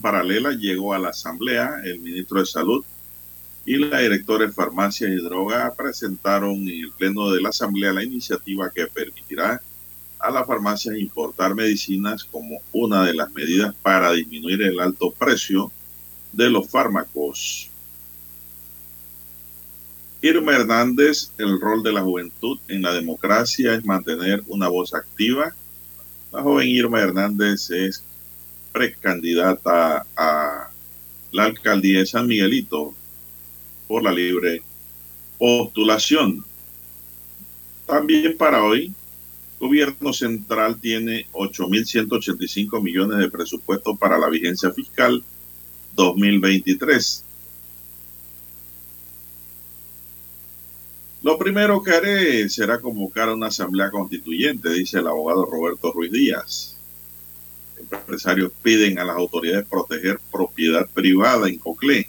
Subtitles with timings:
[0.00, 1.80] Paralela llegó a la Asamblea.
[1.84, 2.84] El ministro de Salud
[3.64, 8.04] y la directora de Farmacia y Droga presentaron en el Pleno de la Asamblea la
[8.04, 9.60] iniciativa que permitirá
[10.18, 15.70] a las farmacias importar medicinas como una de las medidas para disminuir el alto precio
[16.32, 17.70] de los fármacos.
[20.20, 25.54] Irma Hernández, el rol de la juventud en la democracia es mantener una voz activa.
[26.32, 28.02] La joven Irma Hernández es
[28.78, 30.70] precandidata a
[31.32, 32.94] la alcaldía de San Miguelito
[33.88, 34.62] por la libre
[35.36, 36.44] postulación.
[37.86, 38.92] También para hoy,
[39.58, 45.24] gobierno central tiene 8.185 millones de presupuesto para la vigencia fiscal
[45.96, 47.24] 2023.
[51.22, 56.77] Lo primero que haré será convocar una asamblea constituyente, dice el abogado Roberto Ruiz Díaz.
[57.90, 62.08] Empresarios piden a las autoridades proteger propiedad privada en Coclé.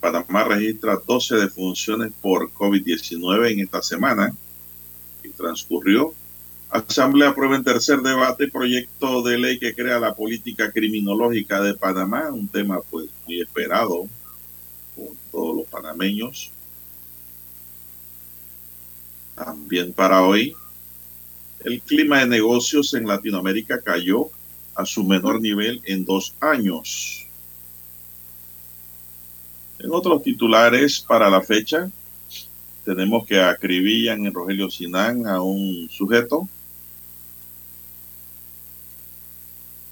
[0.00, 4.34] Panamá registra 12 defunciones por COVID-19 en esta semana
[5.22, 6.12] y transcurrió.
[6.70, 12.30] Asamblea aprueba en tercer debate proyecto de ley que crea la política criminológica de Panamá,
[12.32, 14.08] un tema pues muy esperado
[14.96, 16.50] por todos los panameños.
[19.34, 20.56] También para hoy,
[21.64, 24.30] el clima de negocios en Latinoamérica cayó
[24.74, 27.26] a su menor nivel en dos años.
[29.78, 31.90] En otros titulares para la fecha,
[32.84, 36.48] tenemos que acribillan en Rogelio Sinán a un sujeto.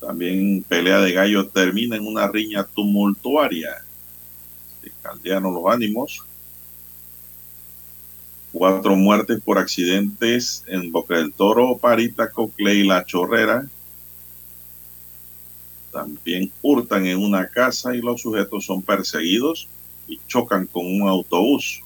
[0.00, 3.84] También pelea de gallo termina en una riña tumultuaria.
[5.02, 6.24] Caldearon los ánimos.
[8.52, 13.66] Cuatro muertes por accidentes en Boca del Toro, Parita, Cocle y La Chorrera.
[15.92, 19.68] También hurtan en una casa y los sujetos son perseguidos
[20.08, 21.82] y chocan con un autobús.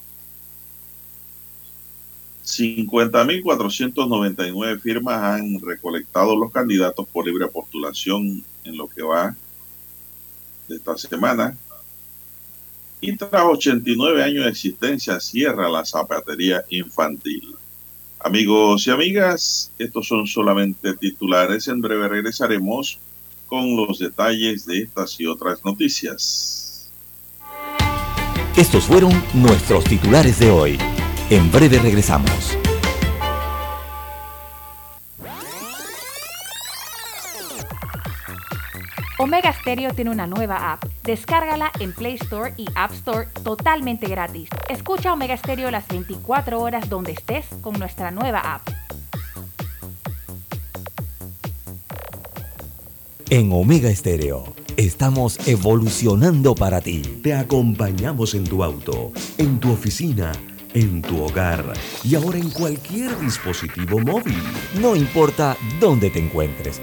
[2.44, 9.34] 50.499 firmas han recolectado los candidatos por libre postulación en lo que va
[10.69, 11.56] de esta semana.
[13.06, 17.54] Y tras 89 años de existencia cierra la zapatería infantil.
[18.19, 21.69] Amigos y amigas, estos son solamente titulares.
[21.69, 22.98] En breve regresaremos
[23.47, 26.91] con los detalles de estas y otras noticias.
[28.56, 30.78] Estos fueron nuestros titulares de hoy.
[31.28, 32.56] En breve regresamos.
[39.24, 40.84] Omega Stereo tiene una nueva app.
[41.02, 44.50] Descárgala en Play Store y App Store totalmente gratis.
[44.68, 48.68] Escucha Omega Stereo las 24 horas donde estés con nuestra nueva app.
[53.30, 57.00] En Omega Estéreo estamos evolucionando para ti.
[57.22, 60.32] Te acompañamos en tu auto, en tu oficina,
[60.74, 61.72] en tu hogar
[62.03, 64.42] y ahora en cualquier dispositivo móvil.
[64.82, 66.82] No importa dónde te encuentres,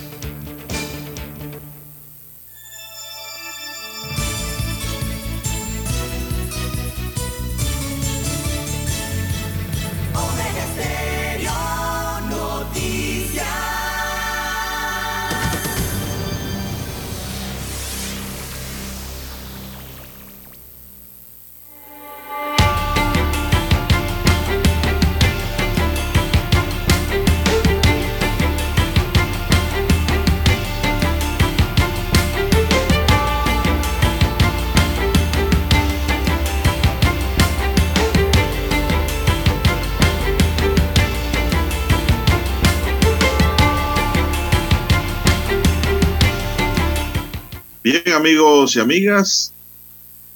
[48.75, 49.53] Y amigas,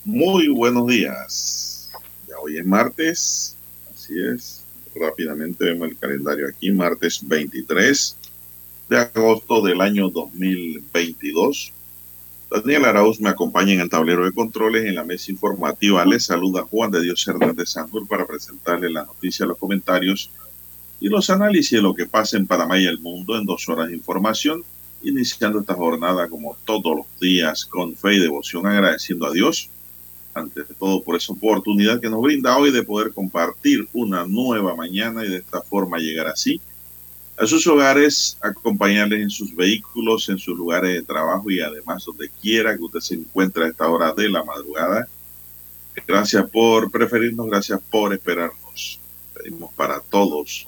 [0.03, 1.89] muy buenos días.
[2.27, 3.55] Ya hoy es martes,
[3.93, 4.63] así es.
[4.95, 8.17] Rápidamente vemos el calendario aquí, martes 23
[8.89, 11.71] de agosto del año 2022.
[12.49, 16.05] Daniel Arauz me acompaña en el tablero de controles en la mesa informativa.
[16.05, 20.31] Les saluda Juan de Dios Hernández Sanjur para presentarle la noticia, los comentarios
[20.99, 23.87] y los análisis de lo que pasa en Panamá y el mundo en dos horas
[23.87, 24.63] de información
[25.05, 29.69] iniciando esta jornada como todos los días con fe y devoción, agradeciendo a Dios,
[30.33, 35.23] ante todo por esa oportunidad que nos brinda hoy de poder compartir una nueva mañana
[35.23, 36.59] y de esta forma llegar así
[37.37, 42.29] a sus hogares, acompañarles en sus vehículos, en sus lugares de trabajo y además donde
[42.41, 45.07] quiera que usted se encuentre a esta hora de la madrugada.
[46.07, 48.99] Gracias por preferirnos, gracias por esperarnos.
[49.33, 50.67] Pedimos para todos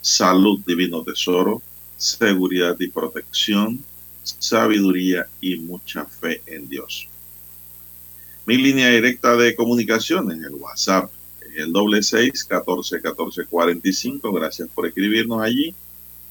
[0.00, 1.60] salud, divino tesoro,
[2.00, 3.84] seguridad y protección,
[4.22, 7.06] sabiduría y mucha fe en Dios.
[8.46, 11.12] Mi línea directa de comunicación en el WhatsApp
[11.42, 14.32] es el doble seis catorce catorce cuarenta y cinco.
[14.32, 15.74] Gracias por escribirnos allí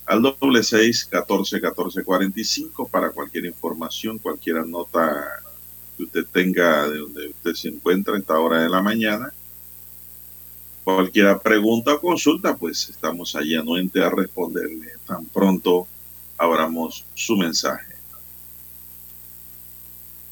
[0.07, 5.23] al doble seis catorce catorce cuarenta y cinco para cualquier información, cualquier nota
[5.95, 9.31] que usted tenga de donde usted se encuentra a esta hora de la mañana
[10.83, 14.93] Cualquier pregunta o consulta, pues estamos allí anuente a responderle
[15.39, 15.87] pronto
[16.37, 17.95] abramos su mensaje.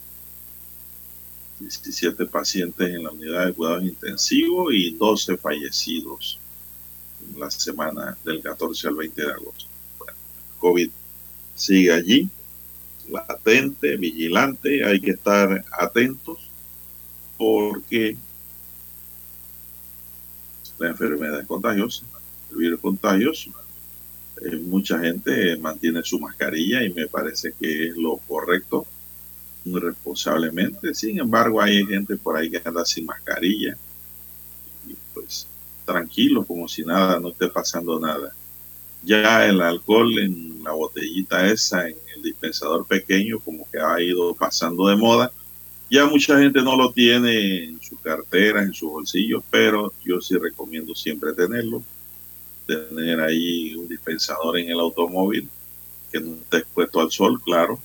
[1.60, 6.40] 17 pacientes en la unidad de cuidados intensivos y 12 fallecidos
[7.38, 9.66] la semana del 14 al 20 de agosto.
[10.60, 10.90] COVID
[11.56, 12.30] sigue allí,
[13.10, 16.50] latente, vigilante, hay que estar atentos
[17.38, 18.16] porque
[20.80, 22.06] la enfermedad es contagiosa,
[22.52, 23.52] el virus es contagioso.
[24.42, 28.86] Eh, mucha gente mantiene su mascarilla y me parece que es lo correcto
[29.66, 30.94] responsablemente.
[30.94, 33.78] Sin embargo, hay gente por ahí que anda sin mascarilla
[35.86, 38.34] tranquilo, como si nada, no esté pasando nada.
[39.04, 44.34] Ya el alcohol en la botellita esa, en el dispensador pequeño, como que ha ido
[44.34, 45.32] pasando de moda.
[45.90, 50.38] Ya mucha gente no lo tiene en su cartera, en sus bolsillos, pero yo sí
[50.38, 51.84] recomiendo siempre tenerlo.
[52.66, 55.50] Tener ahí un dispensador en el automóvil
[56.12, 57.80] que no esté expuesto al sol, claro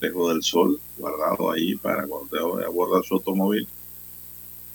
[0.00, 3.66] lejos del sol, guardado ahí para cuando abordar su automóvil,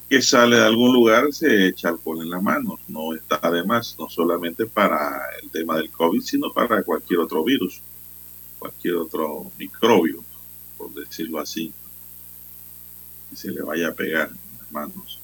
[0.09, 2.79] que sale de algún lugar, se echa alcohol en las manos.
[2.87, 7.81] No está además, no solamente para el tema del COVID, sino para cualquier otro virus,
[8.59, 10.23] cualquier otro microbio,
[10.77, 11.73] por decirlo así,
[13.29, 15.19] que se le vaya a pegar en las manos.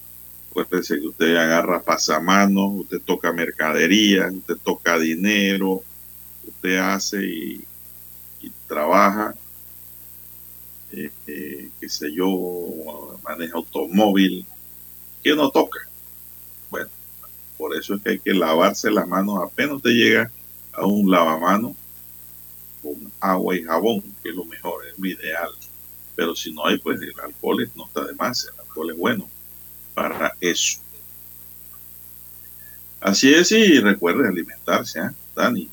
[0.50, 5.82] Acuérdese que usted agarra pasamanos, usted toca mercadería, usted toca dinero,
[6.46, 7.64] usted hace y,
[8.66, 9.34] trabaja
[10.92, 14.46] eh, eh, qué sé yo, maneja automóvil,
[15.22, 15.80] que no toca.
[16.70, 16.88] Bueno,
[17.56, 20.30] por eso es que hay que lavarse las manos apenas te llega
[20.72, 21.76] a un lavamano
[22.82, 25.50] con agua y jabón, que es lo mejor, es lo ideal.
[26.16, 29.28] Pero si no hay, pues el alcohol no está de más, el alcohol es bueno
[29.94, 30.80] para eso.
[33.00, 35.10] Así es, y recuerde alimentarse, ¿eh?
[35.34, 35.68] Dani.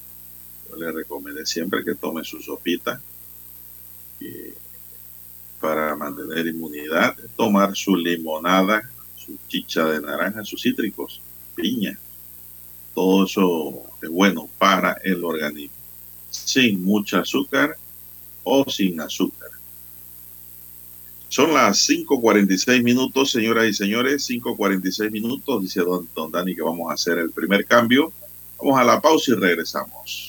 [0.69, 3.01] Yo le recomendé siempre que tome su sopita
[5.59, 8.89] para mantener inmunidad, tomar su limonada,
[9.29, 11.21] su chicha de naranja, sus cítricos,
[11.55, 11.97] piña.
[12.95, 15.75] Todo eso es bueno para el organismo.
[16.29, 17.75] Sin mucha azúcar
[18.43, 19.49] o sin azúcar.
[21.27, 26.89] Son las 5.46 minutos, señoras y señores, 5.46 minutos, dice don, don Dani que vamos
[26.89, 28.11] a hacer el primer cambio.
[28.57, 30.28] Vamos a la pausa y regresamos.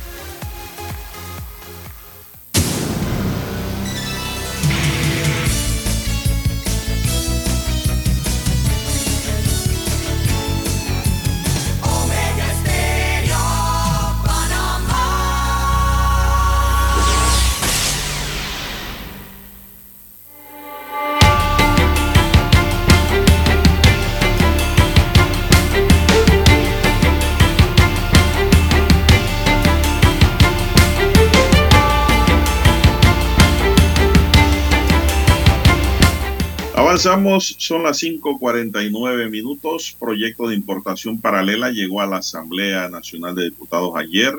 [37.03, 39.97] Avanzamos, son las 5.49 minutos.
[39.99, 44.35] Proyecto de importación paralela llegó a la Asamblea Nacional de Diputados ayer.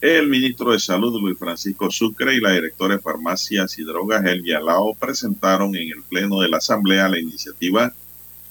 [0.00, 4.58] El ministro de Salud, Luis Francisco Sucre, y la directora de Farmacias y Drogas, Elvia
[4.58, 7.92] Lao, presentaron en el Pleno de la Asamblea la iniciativa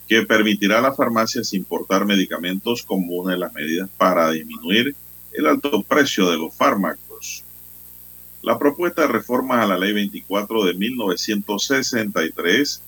[0.07, 4.95] que permitirá a las farmacias importar medicamentos como una de las medidas para disminuir
[5.33, 7.43] el alto precio de los fármacos.
[8.43, 12.83] La propuesta de reforma a la Ley 24 de 1963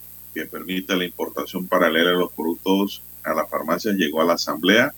[0.45, 4.93] permite la importación paralela de los productos a la farmacia llegó a la Asamblea.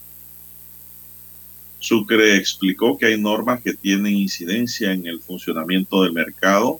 [1.80, 6.80] Sucre explicó que hay normas que tienen incidencia en el funcionamiento del mercado,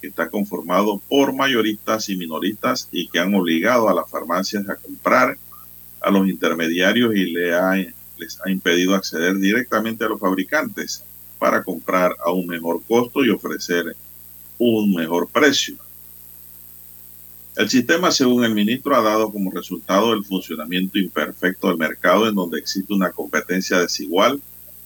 [0.00, 4.76] que está conformado por mayoristas y minoristas y que han obligado a las farmacias a
[4.76, 5.36] comprar
[6.00, 7.50] a los intermediarios y le
[8.18, 11.04] les ha impedido acceder directamente a los fabricantes
[11.38, 13.94] para comprar a un mejor costo y ofrecer
[14.58, 15.76] un mejor precio.
[17.56, 22.34] El sistema, según el ministro, ha dado como resultado el funcionamiento imperfecto del mercado en
[22.34, 24.42] donde existe una competencia desigual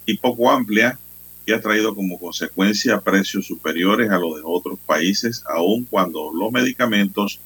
[0.07, 0.97] y poco amplia
[1.45, 6.53] que ha traído como consecuencia precios superiores a los de otros países, aun cuando los
[6.53, 7.41] medicamentos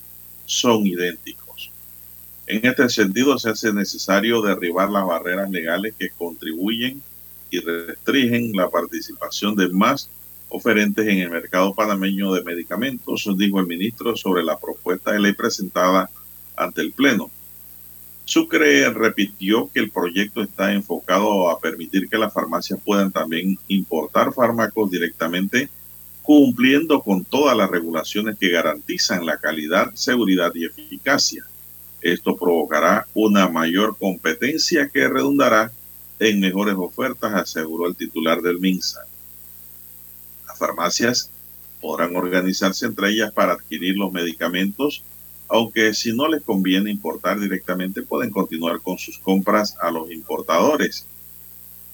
[0.44, 1.70] son idénticos.
[2.46, 7.00] En este sentido, se hace necesario derribar las barreras legales que contribuyen
[7.48, 10.10] y restringen la participación de más
[10.54, 15.32] oferentes en el mercado panameño de medicamentos, dijo el ministro sobre la propuesta de ley
[15.32, 16.08] presentada
[16.56, 17.28] ante el Pleno.
[18.24, 24.32] Sucre repitió que el proyecto está enfocado a permitir que las farmacias puedan también importar
[24.32, 25.68] fármacos directamente,
[26.22, 31.44] cumpliendo con todas las regulaciones que garantizan la calidad, seguridad y eficacia.
[32.00, 35.72] Esto provocará una mayor competencia que redundará
[36.20, 39.00] en mejores ofertas, aseguró el titular del MINSA.
[40.66, 41.30] Farmacias
[41.80, 45.04] podrán organizarse entre ellas para adquirir los medicamentos
[45.48, 51.06] aunque si no les conviene importar directamente pueden continuar con sus compras a los importadores.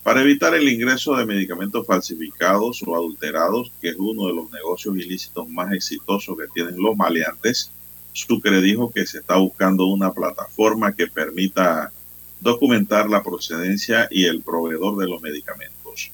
[0.02, 4.96] Para evitar el ingreso de medicamentos falsificados o adulterados, que es uno de los negocios
[4.96, 7.70] ilícitos más exitosos que tienen los maleantes,
[8.12, 11.92] Sucre dijo que se está buscando una plataforma que permita
[12.40, 16.10] documentar la procedencia y el proveedor de los medicamentos.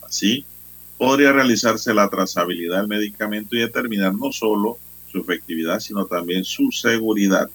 [0.00, 0.46] Así,
[0.98, 4.78] podría realizarse la trazabilidad del medicamento y determinar no solo
[5.20, 7.50] efectividad, sino también su seguridad.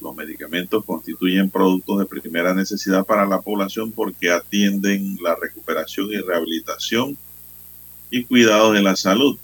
[0.00, 6.16] Los medicamentos constituyen productos de primera necesidad para la población porque atienden la recuperación y
[6.16, 7.16] rehabilitación
[8.10, 9.38] y cuidado de la salud.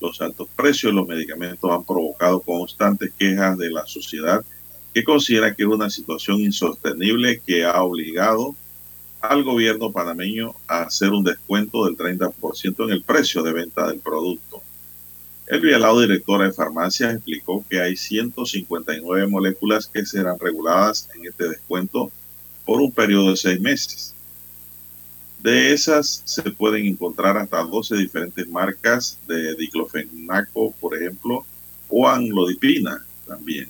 [0.00, 4.44] Los altos precios de los medicamentos han provocado constantes quejas de la sociedad
[4.92, 8.56] que considera que es una situación insostenible que ha obligado
[9.22, 14.00] al gobierno panameño a hacer un descuento del 30% en el precio de venta del
[14.00, 14.62] producto.
[15.46, 21.48] El Vialado, directora de farmacias, explicó que hay 159 moléculas que serán reguladas en este
[21.48, 22.10] descuento
[22.64, 24.14] por un periodo de seis meses.
[25.40, 31.44] De esas se pueden encontrar hasta 12 diferentes marcas de diclofenaco, por ejemplo,
[31.88, 33.68] o anglodipina también.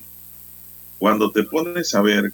[0.98, 2.32] Cuando te pones a ver,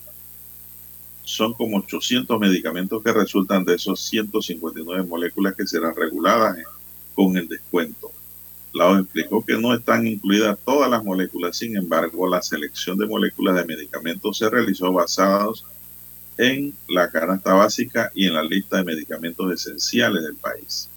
[1.28, 6.56] son como 800 medicamentos que resultan de esos 159 moléculas que serán reguladas
[7.14, 8.10] con el descuento.
[8.72, 13.56] Lao explicó que no están incluidas todas las moléculas, sin embargo, la selección de moléculas
[13.56, 15.66] de medicamentos se realizó basados
[16.38, 20.88] en la canasta básica y en la lista de medicamentos esenciales del país.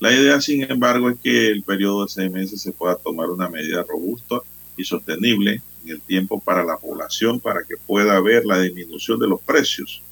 [0.00, 3.48] La idea, sin embargo, es que el periodo de seis meses se pueda tomar una
[3.48, 4.36] medida robusta
[4.76, 9.40] y sostenible el tiempo para la población para que pueda haber la disminución de los
[9.40, 10.02] precios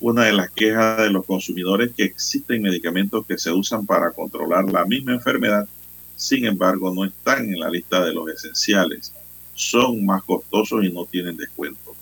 [0.00, 4.70] una de las quejas de los consumidores que existen medicamentos que se usan para controlar
[4.70, 5.68] la misma enfermedad,
[6.14, 9.12] sin embargo no están en la lista de los esenciales,
[9.54, 11.96] son más costosos y no tienen descuento.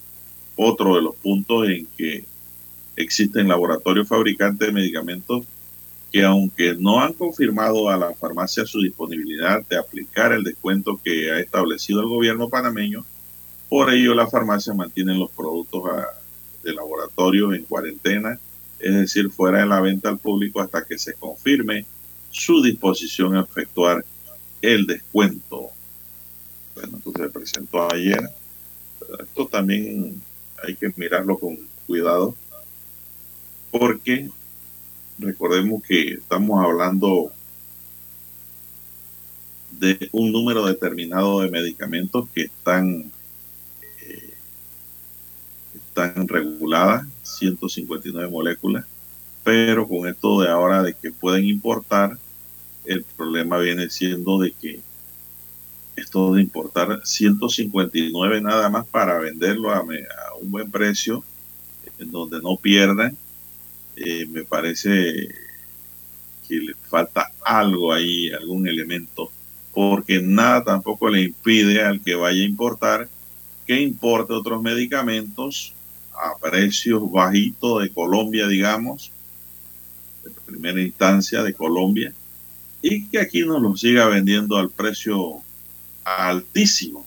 [0.57, 2.25] Otro de los puntos en que
[2.97, 5.47] existen laboratorios fabricantes de medicamentos
[6.17, 11.31] que aunque no han confirmado a la farmacia su disponibilidad de aplicar el descuento que
[11.31, 13.05] ha establecido el gobierno panameño,
[13.69, 16.07] por ello la farmacia mantiene los productos a
[16.63, 18.41] de laboratorio en cuarentena,
[18.79, 21.85] es decir, fuera de la venta al público hasta que se confirme
[22.31, 24.03] su disposición a efectuar
[24.63, 25.69] el descuento.
[26.75, 28.27] Bueno, esto se presentó ayer.
[29.21, 30.19] esto también
[30.67, 32.35] hay que mirarlo con cuidado
[33.71, 34.31] porque
[35.19, 37.33] recordemos que estamos hablando
[39.73, 43.11] de un número determinado de medicamentos que están
[45.97, 48.85] están reguladas, 159 moléculas,
[49.43, 52.19] pero con esto de ahora de que pueden importar,
[52.85, 54.81] el problema viene siendo de que
[55.97, 59.83] esto de importar 159 nada más para venderlo a,
[60.41, 61.25] un buen precio,
[61.99, 63.17] en donde no pierdan,
[63.97, 65.29] eh, me parece
[66.47, 69.31] que le falta algo ahí, algún elemento,
[69.73, 73.09] porque nada tampoco le impide al que vaya a importar
[73.67, 75.75] que importe otros medicamentos
[76.13, 79.11] a precios bajitos de Colombia, digamos,
[80.25, 82.13] de primera instancia de Colombia,
[82.81, 85.43] y que aquí nos lo siga vendiendo al precio
[86.05, 87.05] altísimo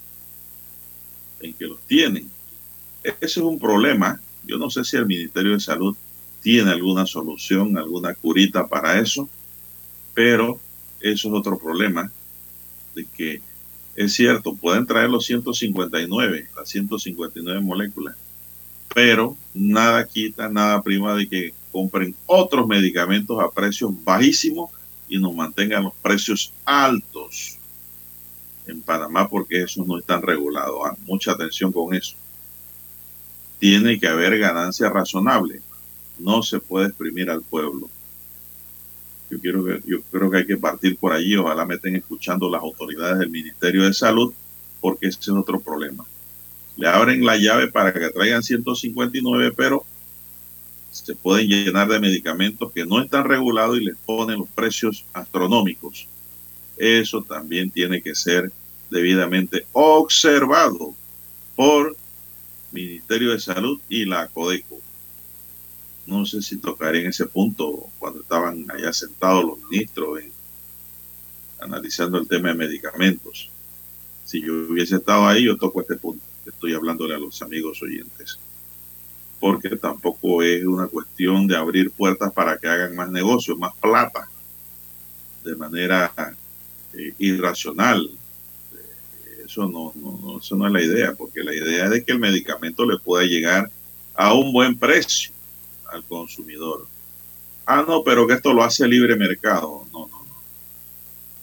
[1.39, 2.29] en que los tienen.
[3.03, 4.19] Ese es un problema.
[4.45, 5.95] Yo no sé si el Ministerio de Salud
[6.41, 9.29] tiene alguna solución, alguna curita para eso,
[10.13, 10.59] pero
[10.99, 12.11] eso es otro problema,
[12.95, 13.41] de que
[13.95, 18.15] es cierto, pueden traer los 159, las 159 moléculas,
[18.93, 24.71] pero nada quita, nada prima de que compren otros medicamentos a precios bajísimos
[25.07, 27.57] y nos mantengan los precios altos
[28.65, 30.85] en Panamá porque eso no está regulado.
[30.85, 32.15] Ah, mucha atención con eso.
[33.59, 35.61] Tiene que haber ganancia razonable.
[36.19, 37.89] No se puede exprimir al pueblo.
[39.29, 41.35] Yo, quiero yo creo que hay que partir por allí.
[41.35, 44.33] Ojalá me estén escuchando las autoridades del Ministerio de Salud
[44.81, 46.05] porque ese es otro problema
[46.79, 49.85] le abren la llave para que traigan 159, pero
[50.91, 56.07] se pueden llenar de medicamentos que no están regulados y les ponen los precios astronómicos.
[56.77, 58.49] Eso también tiene que ser
[58.89, 60.93] debidamente observado
[61.57, 61.97] por
[62.71, 64.79] Ministerio de Salud y la Codeco.
[66.09, 70.23] No sé si tocaría en ese punto cuando estaban allá sentados los ministros
[71.59, 73.51] analizando el tema de medicamentos.
[74.25, 76.25] Si yo hubiese estado ahí, yo toco este punto.
[76.47, 78.39] Estoy hablándole a los amigos oyentes.
[79.39, 84.27] Porque tampoco es una cuestión de abrir puertas para que hagan más negocios, más plata,
[85.43, 86.11] de manera
[86.93, 88.09] eh, irracional.
[89.45, 92.83] Eso no, no, eso no es la idea, porque la idea es que el medicamento
[92.83, 93.69] le pueda llegar
[94.15, 95.38] a un buen precio
[95.91, 96.87] al consumidor.
[97.65, 99.85] Ah, no, pero que esto lo hace libre mercado.
[99.91, 100.41] No, no, no.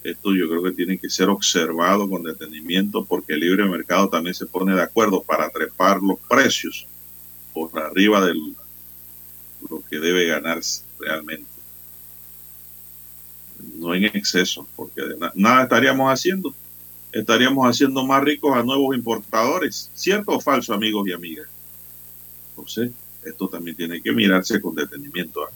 [0.03, 4.33] Esto yo creo que tiene que ser observado con detenimiento porque el libre mercado también
[4.33, 6.85] se pone de acuerdo para trepar los precios
[7.53, 11.47] por arriba de lo que debe ganarse realmente.
[13.75, 15.01] No en exceso, porque
[15.33, 16.53] nada estaríamos haciendo.
[17.11, 19.89] Estaríamos haciendo más ricos a nuevos importadores.
[19.93, 21.47] ¿Cierto o falso, amigos y amigas?
[22.67, 22.91] Sé
[23.29, 25.43] esto también tiene que mirarse con detenimiento.
[25.43, 25.51] ¿ah?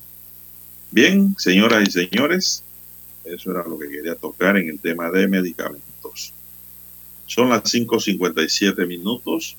[0.91, 2.63] Bien, señoras y señores,
[3.23, 6.33] eso era lo que quería tocar en el tema de medicamentos.
[7.25, 9.55] Son las 5.57 minutos.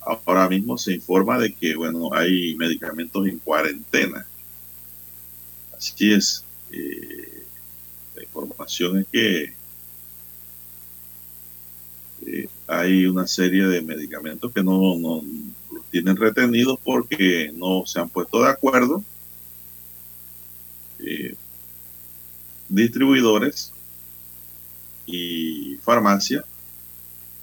[0.00, 4.26] Ahora mismo se informa de que, bueno, hay medicamentos en cuarentena.
[5.76, 6.44] Así es.
[6.72, 7.44] Eh,
[8.14, 9.54] la información es que
[12.26, 15.22] eh, hay una serie de medicamentos que no, no,
[15.90, 19.02] tienen retenidos porque no se han puesto de acuerdo
[21.00, 21.34] eh,
[22.68, 23.72] distribuidores
[25.06, 26.44] y farmacia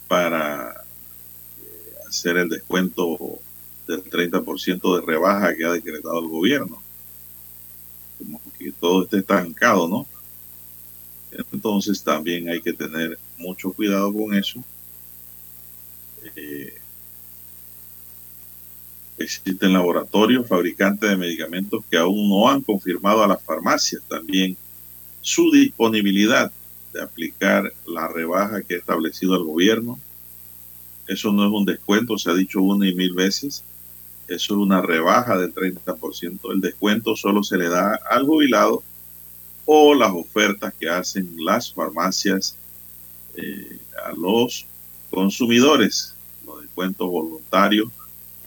[0.06, 3.40] para eh, hacer el descuento
[3.86, 6.80] del 30% de rebaja que ha decretado el gobierno.
[8.18, 10.06] Como que todo esté estancado, ¿no?
[11.52, 14.64] Entonces también hay que tener mucho cuidado con eso.
[16.36, 16.78] Eh,
[19.18, 24.56] Existen laboratorios, fabricantes de medicamentos que aún no han confirmado a las farmacias también
[25.20, 26.52] su disponibilidad
[26.92, 29.98] de aplicar la rebaja que ha establecido el gobierno.
[31.08, 33.64] Eso no es un descuento, se ha dicho una y mil veces.
[34.28, 36.52] Eso es una rebaja del 30%.
[36.52, 38.82] El descuento solo se le da al jubilado
[39.64, 42.56] o las ofertas que hacen las farmacias
[43.36, 44.64] eh, a los
[45.10, 46.14] consumidores,
[46.46, 47.88] los descuentos voluntarios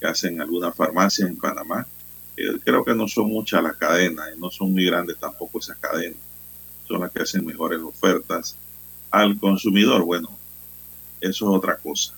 [0.01, 1.85] que hacen algunas farmacias en Panamá.
[2.65, 6.17] creo que no son muchas las cadenas y no son muy grandes tampoco esas cadenas.
[6.87, 8.57] Son las que hacen mejores ofertas
[9.11, 10.03] al consumidor.
[10.03, 10.29] Bueno,
[11.21, 12.15] eso es otra cosa.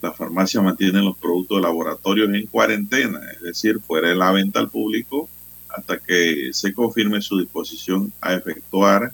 [0.00, 4.60] La farmacia mantiene los productos de laboratorios en cuarentena, es decir, fuera de la venta
[4.60, 5.28] al público
[5.68, 9.12] hasta que se confirme su disposición a efectuar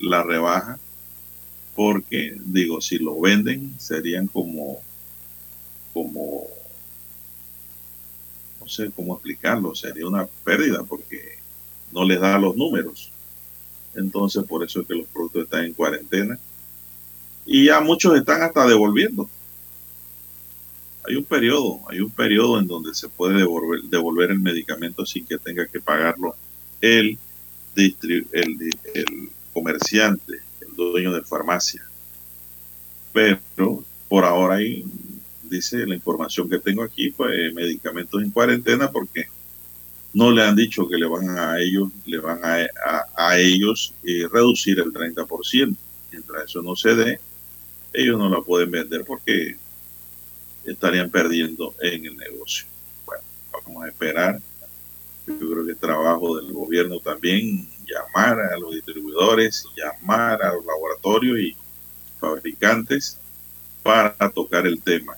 [0.00, 0.78] la rebaja,
[1.74, 4.80] porque digo, si lo venden serían como
[5.92, 6.46] como
[8.68, 11.38] sé cómo explicarlo, sería una pérdida porque
[11.92, 13.12] no les da los números.
[13.94, 16.38] Entonces, por eso es que los productos están en cuarentena.
[17.46, 19.28] Y ya muchos están hasta devolviendo.
[21.08, 25.24] Hay un periodo, hay un periodo en donde se puede devolver, devolver el medicamento sin
[25.24, 26.36] que tenga que pagarlo
[26.80, 27.16] el,
[27.76, 31.86] el, el comerciante, el dueño de farmacia.
[33.12, 34.84] Pero por ahora hay
[35.48, 39.26] dice la información que tengo aquí, pues medicamentos en cuarentena porque
[40.14, 42.66] no le han dicho que le van a ellos, le van a,
[43.14, 45.76] a, ellos eh, reducir el 30%.
[46.10, 47.20] Mientras eso no se dé,
[47.92, 49.56] ellos no la pueden vender porque
[50.64, 52.66] estarían perdiendo en el negocio.
[53.04, 54.40] Bueno, vamos a esperar.
[55.26, 60.64] Yo creo que es trabajo del gobierno también llamar a los distribuidores, llamar a los
[60.64, 61.56] laboratorios y
[62.18, 63.18] fabricantes
[63.82, 65.16] para tocar el tema.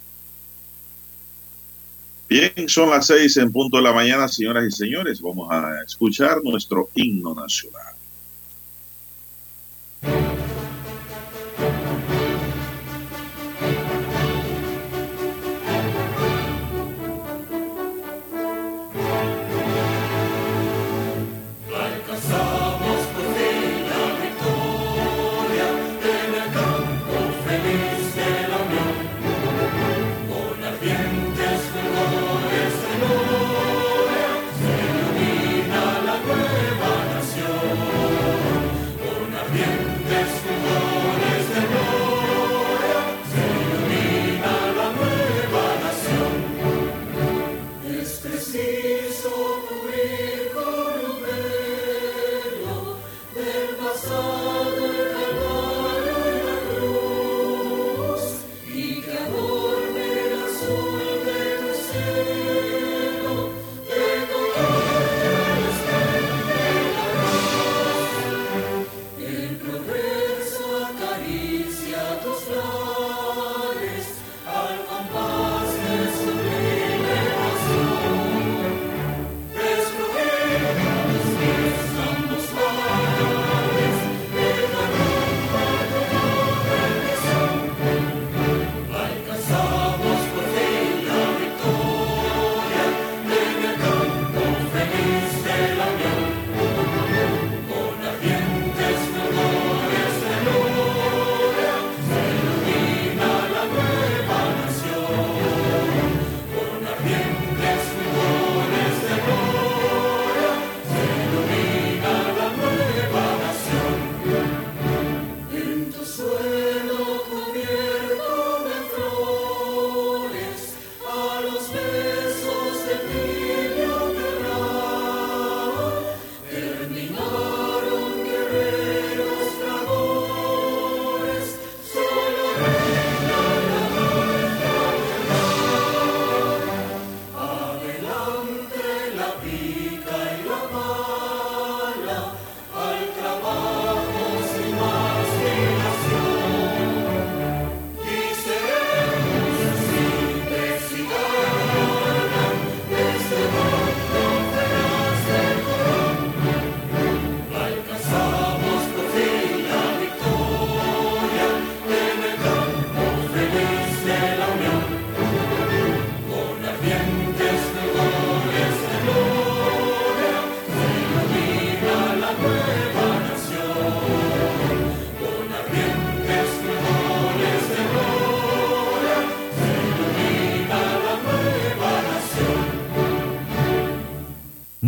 [2.28, 5.22] Bien, son las seis en punto de la mañana, señoras y señores.
[5.22, 7.94] Vamos a escuchar nuestro himno nacional.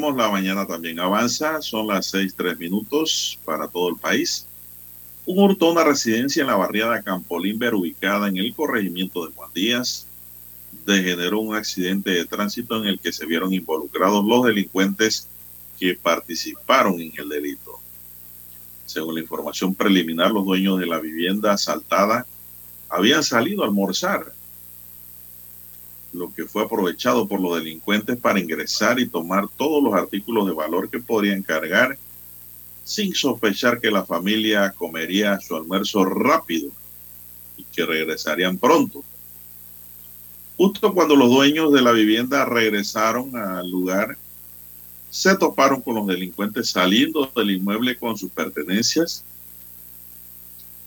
[0.00, 4.46] La mañana también avanza, son las seis tres minutos para todo el país.
[5.24, 10.06] Un hurto una residencia en la barriada Campolimber, ubicada en el corregimiento de Juan Díaz,
[10.84, 15.28] degeneró un accidente de tránsito en el que se vieron involucrados los delincuentes
[15.78, 17.80] que participaron en el delito.
[18.84, 22.26] Según la información preliminar, los dueños de la vivienda asaltada
[22.88, 24.32] habían salido a almorzar
[26.16, 30.54] lo que fue aprovechado por los delincuentes para ingresar y tomar todos los artículos de
[30.54, 31.98] valor que podrían cargar
[32.84, 36.70] sin sospechar que la familia comería su almuerzo rápido
[37.56, 39.02] y que regresarían pronto.
[40.56, 44.16] Justo cuando los dueños de la vivienda regresaron al lugar,
[45.10, 49.24] se toparon con los delincuentes saliendo del inmueble con sus pertenencias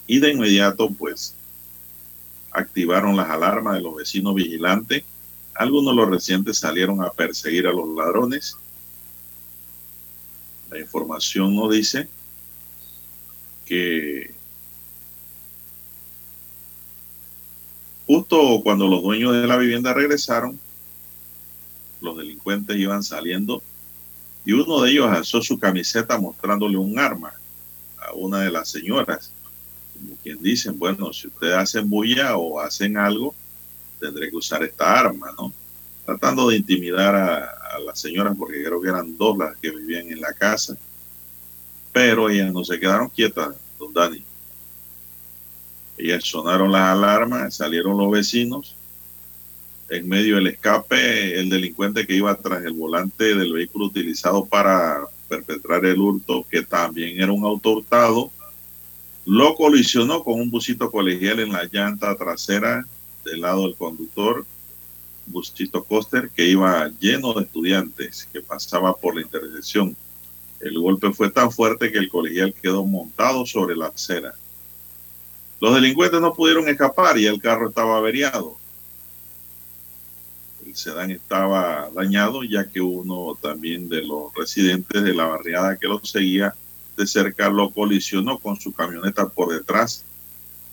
[0.08, 1.36] y de inmediato pues
[2.52, 5.04] activaron las alarmas de los vecinos vigilantes
[5.60, 8.56] algunos de los residentes salieron a perseguir a los ladrones.
[10.72, 12.08] La información nos dice
[13.66, 14.34] que
[18.08, 20.58] justo cuando los dueños de la vivienda regresaron,
[22.00, 23.62] los delincuentes iban saliendo
[24.46, 27.34] y uno de ellos alzó su camiseta mostrándole un arma
[27.98, 29.34] a una de las señoras.
[29.92, 33.36] Como quien dicen, bueno, si ustedes hacen bulla o hacen algo,
[34.00, 35.54] tendré que usar esta arma, ¿no?
[36.06, 40.20] Tratando de intimidar a, las señoras, porque creo que eran dos las que vivían en
[40.20, 40.76] la casa,
[41.94, 44.24] pero ellas no se quedaron quietas, don Dani.
[45.98, 48.76] Ellas sonaron las alarmas, salieron los vecinos,
[49.90, 55.02] en medio del escape, el delincuente que iba tras el volante del vehículo utilizado para
[55.28, 58.32] perpetrar el hurto, que también era un auto hurtado,
[59.26, 62.86] lo colisionó con un busito colegial en la llanta trasera
[63.30, 64.46] del lado del conductor,
[65.26, 69.96] busito coster, que iba lleno de estudiantes que pasaba por la intersección.
[70.60, 74.34] El golpe fue tan fuerte que el colegial quedó montado sobre la acera.
[75.62, 78.58] Los delincuentes no pudieron escapar y el carro estaba averiado.
[80.66, 85.88] El sedán estaba dañado ya que uno también de los residentes de la barriada que
[85.88, 86.54] lo seguía
[87.00, 90.04] de cerca lo colisionó con su camioneta por detrás,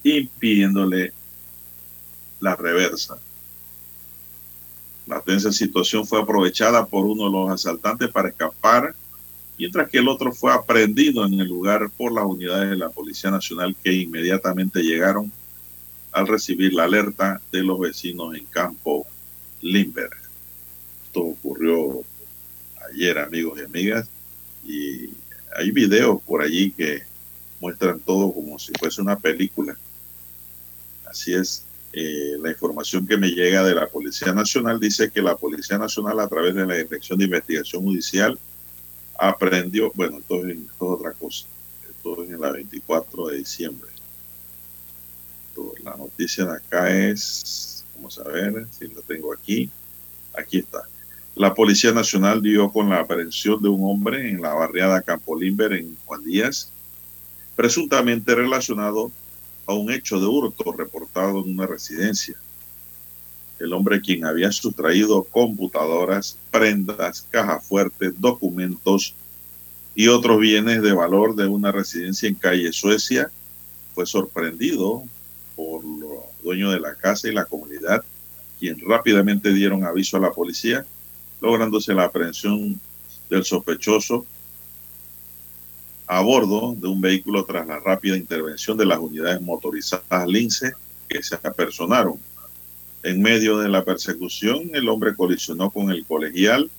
[0.02, 1.12] impidiéndole
[2.40, 3.18] la reversa.
[5.06, 8.94] La tensa situación fue aprovechada por uno de los asaltantes para escapar,
[9.56, 13.30] mientras que el otro fue aprendido en el lugar por las unidades de la Policía
[13.30, 15.30] Nacional que inmediatamente llegaron
[16.12, 19.06] al recibir la alerta de los vecinos en Campo
[19.60, 20.10] Limber.
[21.04, 22.02] Esto ocurrió
[22.90, 24.08] ayer, amigos y amigas,
[24.64, 25.10] y
[25.54, 27.02] hay videos por allí que
[27.60, 29.76] muestran todo como si fuese una película.
[31.04, 31.65] Así es,
[31.98, 36.20] eh, la información que me llega de la Policía Nacional dice que la Policía Nacional
[36.20, 38.38] a través de la Dirección de Investigación Judicial
[39.18, 41.46] aprendió, bueno, esto es, otra cosa,
[41.88, 43.88] esto es en la 24 de diciembre.
[45.84, 49.70] la noticia de acá es, vamos a ver si la tengo aquí,
[50.34, 50.82] aquí está.
[51.34, 55.72] La Policía Nacional dio con la aprehensión de un hombre en la barriada Campo Limber
[55.72, 56.70] en Juan Díaz,
[57.56, 59.10] presuntamente relacionado
[59.66, 62.36] a un hecho de hurto reportado en una residencia.
[63.58, 69.14] El hombre quien había sustraído computadoras, prendas, cajas fuertes, documentos
[69.94, 73.30] y otros bienes de valor de una residencia en calle Suecia
[73.94, 75.02] fue sorprendido
[75.56, 78.04] por los dueños de la casa y la comunidad,
[78.60, 80.84] quien rápidamente dieron aviso a la policía,
[81.40, 82.78] lográndose la aprehensión
[83.30, 84.26] del sospechoso
[86.06, 90.72] a bordo de un vehículo tras la rápida intervención de las unidades motorizadas Lince
[91.08, 92.18] que se apersonaron.
[93.02, 96.70] En medio de la persecución, el hombre colisionó con el colegial.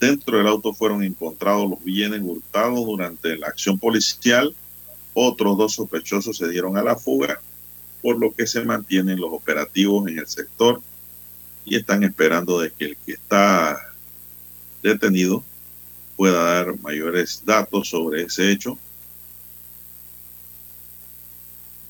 [0.00, 4.54] Dentro del auto fueron encontrados los bienes hurtados durante la acción policial.
[5.14, 7.40] Otros dos sospechosos se dieron a la fuga,
[8.02, 10.80] por lo que se mantienen los operativos en el sector
[11.64, 13.92] y están esperando de que el que está
[14.82, 15.44] detenido
[16.20, 18.78] pueda dar mayores datos sobre ese hecho.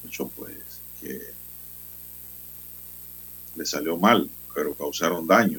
[0.07, 0.55] Hecho pues
[1.01, 1.21] que
[3.57, 5.59] le salió mal, pero causaron daño.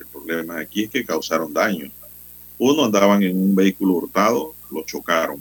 [0.00, 1.92] El problema aquí es que causaron daño.
[2.58, 5.40] Uno andaban en un vehículo hurtado, lo chocaron.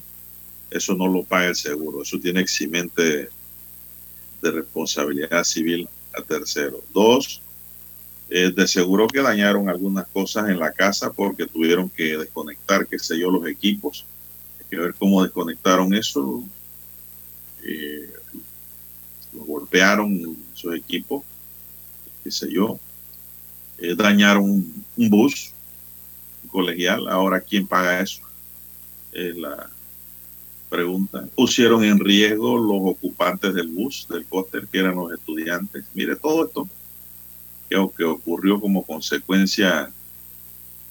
[0.70, 2.04] Eso no lo paga el seguro.
[2.04, 3.28] Eso tiene eximente
[4.40, 6.84] de responsabilidad civil a tercero.
[6.94, 7.42] Dos,
[8.30, 13.00] eh, de seguro que dañaron algunas cosas en la casa porque tuvieron que desconectar, qué
[13.00, 14.06] sé yo, los equipos.
[14.60, 16.44] Hay que ver cómo desconectaron eso.
[17.63, 18.12] Eh,
[19.32, 21.24] golpearon esos equipos,
[22.24, 22.80] qué sé yo.
[23.78, 25.52] Eh, dañaron un bus
[26.52, 27.08] colegial.
[27.08, 28.22] Ahora, ¿quién paga eso?
[29.13, 29.70] Es la
[30.70, 31.26] pregunta.
[31.34, 35.86] Pusieron en riesgo los ocupantes del bus, del cóster, que eran los estudiantes.
[35.94, 36.68] Mire todo esto
[37.70, 39.92] que, que ocurrió como consecuencia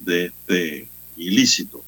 [0.01, 1.83] de este ilícito.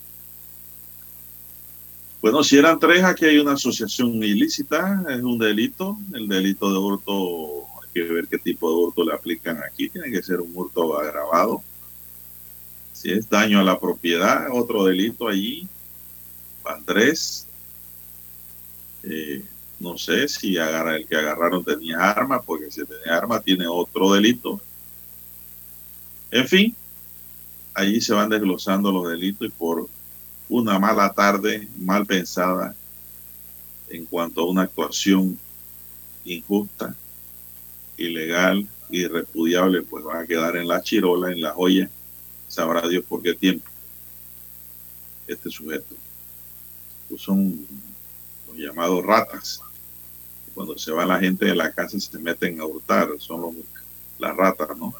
[2.20, 5.96] Bueno, si eran tres, aquí hay una asociación ilícita, es un delito.
[6.12, 9.88] El delito de hurto, hay que ver qué tipo de hurto le aplican aquí.
[9.88, 11.62] Tiene que ser un hurto agravado.
[12.92, 15.68] Si es daño a la propiedad, otro delito allí.
[16.64, 17.46] Van tres.
[19.04, 19.44] Eh,
[19.78, 24.12] no sé si agarra, el que agarraron tenía arma, porque si tenía arma tiene otro
[24.12, 24.60] delito.
[26.30, 26.76] En fin,
[27.74, 29.88] allí se van desglosando los delitos y por
[30.48, 32.74] una mala tarde mal pensada
[33.88, 35.38] en cuanto a una actuación
[36.24, 36.94] injusta,
[37.96, 41.88] ilegal, irrepudiable, pues van a quedar en la chirola, en la joya,
[42.46, 43.68] sabrá Dios por qué tiempo
[45.26, 45.94] este sujeto.
[47.16, 47.66] Son
[48.46, 49.60] los llamados ratas.
[50.54, 53.54] Cuando se va la gente de la casa se meten a hurtar, son los,
[54.18, 54.94] las ratas, ¿no?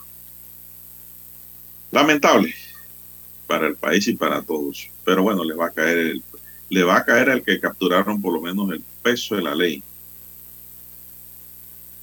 [1.91, 2.55] Lamentable
[3.47, 4.91] para el país y para todos.
[5.05, 6.23] Pero bueno, le va a caer el,
[6.71, 9.83] le va a caer al que capturaron por lo menos el peso de la ley.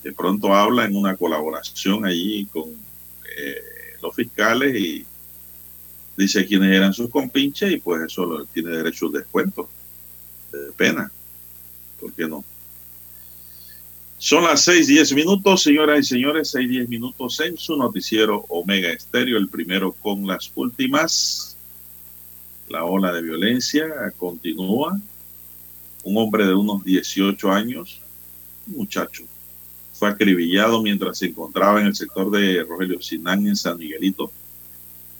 [0.04, 2.70] De pronto habla en una colaboración allí con
[3.38, 3.62] eh,
[4.02, 5.06] los fiscales y
[6.18, 9.70] dice quiénes eran sus compinches y pues eso lo, tiene derecho a descuento
[10.52, 11.12] de pena.
[12.00, 12.44] ¿Por qué no?
[14.26, 18.90] Son las seis diez minutos, señoras y señores, seis diez minutos en su noticiero Omega
[18.90, 21.56] Estéreo, el primero con las últimas.
[22.68, 23.86] La ola de violencia
[24.18, 25.00] continúa.
[26.02, 28.02] Un hombre de unos 18 años,
[28.66, 29.26] un muchacho,
[29.94, 34.32] fue acribillado mientras se encontraba en el sector de Rogelio Sinán, en San Miguelito.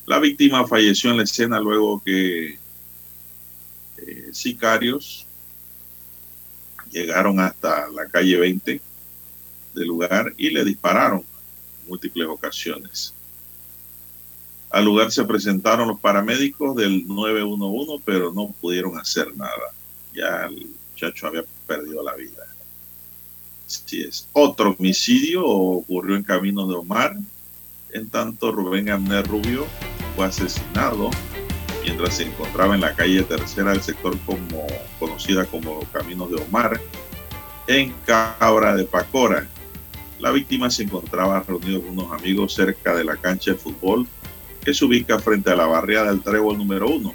[0.08, 2.58] La víctima falleció en la escena luego que
[3.98, 5.28] eh, sicarios
[6.90, 8.82] llegaron hasta la calle 20
[9.76, 13.14] del lugar y le dispararon en múltiples ocasiones.
[14.72, 19.72] Al lugar se presentaron los paramédicos del 911, pero no pudieron hacer nada.
[20.14, 22.44] Ya el muchacho había perdido la vida.
[23.66, 24.28] Así es.
[24.34, 27.16] Otro homicidio ocurrió en Camino de Omar.
[27.92, 29.66] En tanto, Rubén Amner Rubio
[30.16, 31.10] fue asesinado
[31.86, 34.68] mientras se encontraba en la calle tercera del sector como,
[35.00, 36.82] conocida como Caminos de Omar,
[37.68, 39.48] en Cabra de Pacora.
[40.20, 44.08] La víctima se encontraba reunido con unos amigos cerca de la cancha de fútbol
[44.64, 47.14] que se ubica frente a la barriada del Trébol número uno,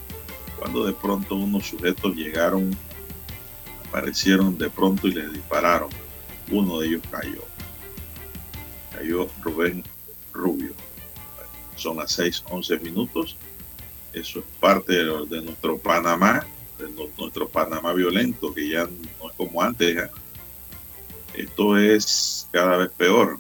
[0.59, 2.77] cuando de pronto unos sujetos llegaron,
[3.89, 5.89] aparecieron de pronto y les dispararon.
[6.51, 7.43] Uno de ellos cayó.
[8.95, 9.83] Cayó Rubén
[10.33, 10.75] Rubio.
[11.75, 13.37] Son las 6:11 minutos.
[14.13, 16.45] Eso es parte de, nuestro Panamá,
[16.79, 20.11] de nuestro Panamá violento, que ya no es como antes.
[21.35, 23.39] Esto es cada vez peor.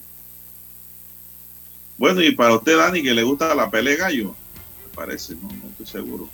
[1.98, 4.34] Bueno, y para usted, Dani, que le gusta la pelea gallo,
[4.84, 6.28] me parece, no, no estoy seguro.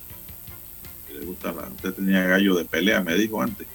[1.12, 3.66] le gusta la, usted tenía gallo de pelea, me dijo antes.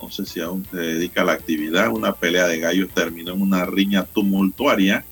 [0.00, 1.90] No sé si aún se dedica a la actividad.
[1.90, 5.04] Una pelea de gallos terminó en una riña tumultuaria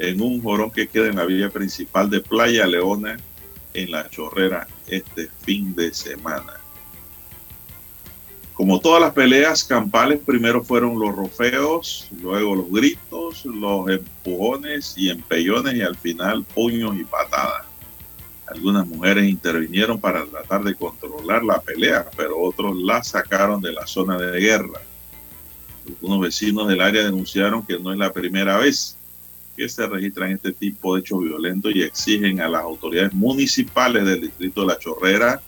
[0.00, 3.18] en un jorón que queda en la vía principal de Playa Leona,
[3.74, 6.59] en la Chorrera, este fin de semana.
[8.60, 15.08] Como todas las peleas campales, primero fueron los rofeos, luego los gritos, los empujones y
[15.08, 17.64] empellones y al final puños y patadas.
[18.46, 23.86] Algunas mujeres intervinieron para tratar de controlar la pelea, pero otros la sacaron de la
[23.86, 24.82] zona de guerra.
[25.88, 28.94] Algunos vecinos del área denunciaron que no es la primera vez
[29.56, 34.20] que se registran este tipo de hechos violentos y exigen a las autoridades municipales del
[34.20, 35.40] distrito de La Chorrera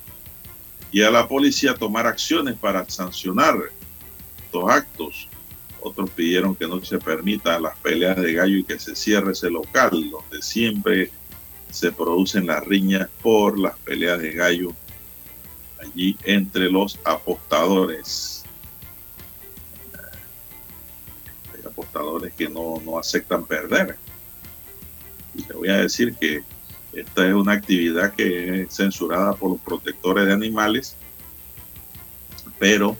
[0.92, 3.56] y a la policía tomar acciones para sancionar
[4.44, 5.28] estos actos.
[5.80, 9.50] Otros pidieron que no se permitan las peleas de gallo y que se cierre ese
[9.50, 11.10] local donde siempre
[11.70, 14.72] se producen las riñas por las peleas de gallo
[15.80, 18.42] allí entre los apostadores
[21.72, 23.96] apostadores que no, no aceptan perder.
[25.34, 26.42] Y le voy a decir que
[26.92, 30.96] esta es una actividad que es censurada por los protectores de animales,
[32.58, 32.96] pero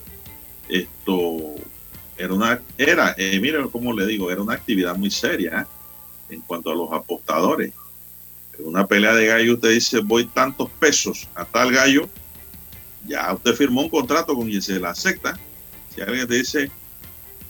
[0.69, 1.55] esto
[2.17, 6.35] era una, era, eh, miren cómo le digo, era una actividad muy seria ¿eh?
[6.35, 7.73] en cuanto a los apostadores.
[8.59, 12.09] En una pelea de gallo usted dice, voy tantos pesos a tal gallo,
[13.07, 15.39] ya usted firmó un contrato con quien se la acepta.
[15.95, 16.71] Si alguien te dice,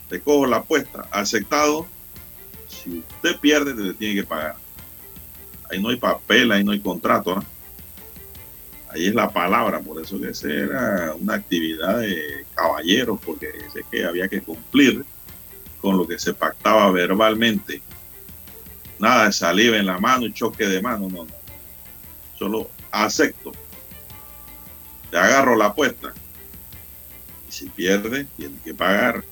[0.08, 1.86] te cojo la apuesta, aceptado,
[2.68, 4.61] si usted pierde, te tiene que pagar.
[5.72, 7.42] Ahí no hay papel, ahí no hay contrato.
[8.90, 14.04] Ahí es la palabra, por eso que era una actividad de caballeros, porque sé que
[14.04, 15.02] había que cumplir
[15.80, 17.80] con lo que se pactaba verbalmente.
[18.98, 21.32] Nada de saliva en la mano y choque de mano, no, no.
[22.38, 23.52] Solo acepto.
[25.10, 26.12] Te agarro la apuesta.
[27.48, 29.24] Y si pierde, tiene que pagar.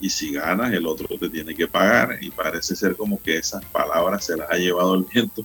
[0.00, 2.18] Y si ganas, el otro te tiene que pagar.
[2.22, 5.44] Y parece ser como que esas palabras se las ha llevado el viento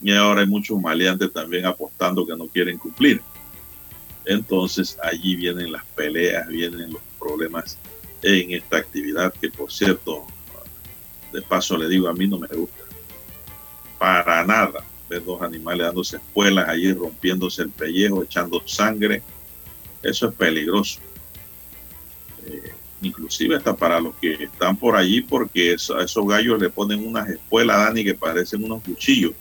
[0.00, 3.20] y ahora hay muchos maleantes también apostando que no quieren cumplir.
[4.24, 7.78] Entonces allí vienen las peleas, vienen los problemas
[8.22, 10.26] en esta actividad que por cierto,
[11.32, 12.84] de paso le digo, a mí no me gusta.
[13.98, 19.22] Para nada ver dos animales dándose espuelas allí, rompiéndose el pellejo, echando sangre.
[20.02, 21.00] Eso es peligroso.
[22.46, 22.72] Eh,
[23.02, 27.28] inclusive hasta para los que están por allí, porque a esos gallos le ponen unas
[27.28, 29.32] espuelas, Dani, que parecen unos cuchillos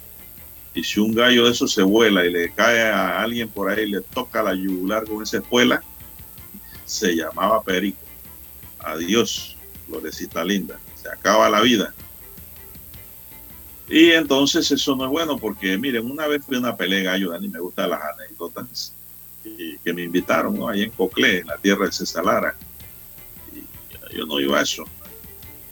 [0.77, 3.85] y si un gallo de eso se vuela y le cae a alguien por ahí
[3.85, 5.81] y le toca la yugular con esa espuela,
[6.85, 7.97] se llamaba perico.
[8.77, 9.57] Adiós,
[9.87, 10.79] florecita linda.
[10.93, 11.95] Se acaba la vida.
[13.89, 17.05] Y entonces eso no es bueno porque, miren, una vez fui a una pelea de
[17.05, 18.93] gallo, Dani, me gustan las anécdotas,
[19.83, 20.69] que me invitaron, ¿no?
[20.69, 22.55] Ahí en Coclé, en la tierra de César Lara.
[23.51, 24.83] Y yo no iba a eso.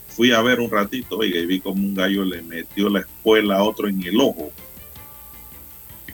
[0.07, 3.63] Fui a ver un ratito, y vi como un gallo le metió la espuela a
[3.63, 4.51] otro en el ojo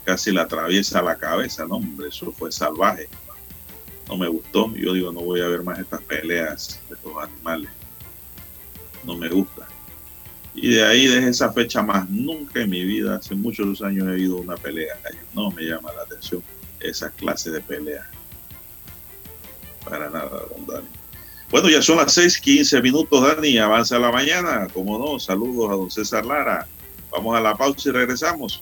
[0.03, 3.07] casi la atraviesa la cabeza, no, hombre, eso fue salvaje.
[4.07, 4.73] No me gustó.
[4.75, 7.69] Yo digo, no voy a ver más estas peleas de estos animales.
[9.05, 9.67] No me gusta.
[10.53, 14.19] Y de ahí, desde esa fecha más, nunca en mi vida, hace muchos años he
[14.19, 14.97] ido una pelea.
[15.33, 16.43] No me llama la atención
[16.79, 18.05] esa clase de pelea.
[19.85, 20.87] Para nada, don Dani.
[21.49, 23.57] Bueno, ya son las 6:15 minutos, Dani.
[23.57, 24.67] Avanza la mañana.
[24.73, 26.67] Como no, saludos a don César Lara.
[27.11, 28.61] Vamos a la pausa y regresamos.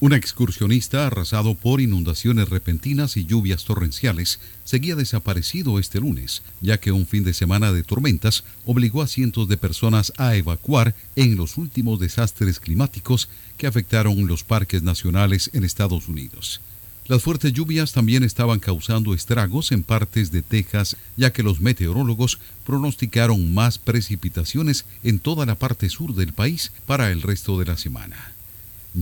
[0.00, 6.92] Un excursionista arrasado por inundaciones repentinas y lluvias torrenciales seguía desaparecido este lunes, ya que
[6.92, 11.56] un fin de semana de tormentas obligó a cientos de personas a evacuar en los
[11.56, 16.60] últimos desastres climáticos que afectaron los parques nacionales en Estados Unidos.
[17.08, 22.38] Las fuertes lluvias también estaban causando estragos en partes de Texas, ya que los meteorólogos
[22.64, 27.76] pronosticaron más precipitaciones en toda la parte sur del país para el resto de la
[27.76, 28.37] semana.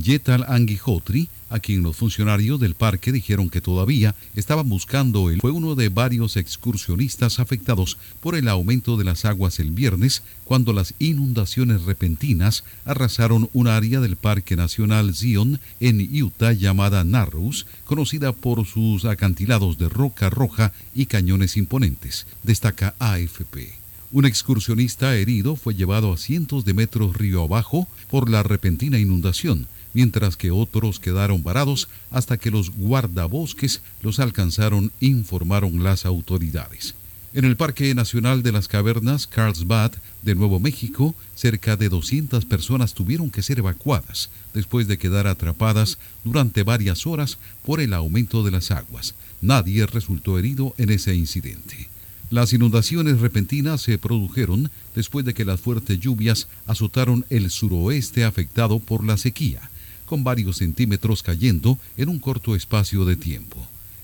[0.02, 5.52] Yetal Angihotri, a quien los funcionarios del parque dijeron que todavía estaban buscando él, fue
[5.52, 10.94] uno de varios excursionistas afectados por el aumento de las aguas el viernes, cuando las
[10.98, 18.66] inundaciones repentinas arrasaron un área del Parque Nacional Zion en Utah llamada Narrows, conocida por
[18.66, 23.86] sus acantilados de roca roja y cañones imponentes, destaca AFP.
[24.12, 29.66] Un excursionista herido fue llevado a cientos de metros río abajo por la repentina inundación,
[29.96, 36.94] mientras que otros quedaron varados hasta que los guardabosques los alcanzaron, informaron las autoridades.
[37.32, 42.92] En el Parque Nacional de las Cavernas Carlsbad de Nuevo México, cerca de 200 personas
[42.92, 48.50] tuvieron que ser evacuadas después de quedar atrapadas durante varias horas por el aumento de
[48.50, 49.14] las aguas.
[49.40, 51.88] Nadie resultó herido en ese incidente.
[52.28, 58.78] Las inundaciones repentinas se produjeron después de que las fuertes lluvias azotaron el suroeste afectado
[58.78, 59.70] por la sequía
[60.06, 63.58] con varios centímetros cayendo en un corto espacio de tiempo.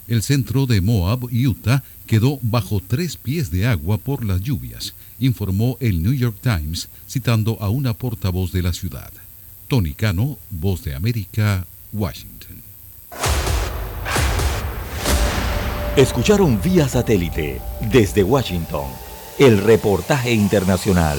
[0.08, 5.78] El centro de Moab, Utah, quedó bajo tres pies de agua por las lluvias, informó
[5.80, 9.10] el New York Times, citando a una portavoz de la ciudad.
[9.68, 12.60] Tony Cano, Voz de América, Washington.
[15.96, 18.86] Escucharon vía satélite desde Washington
[19.38, 21.18] el reportaje internacional.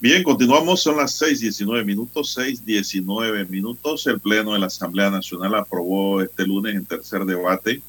[0.00, 4.06] Bien, continuamos, son las 6.19 minutos, 6.19 minutos.
[4.06, 7.82] El Pleno de la Asamblea Nacional aprobó este lunes en tercer debate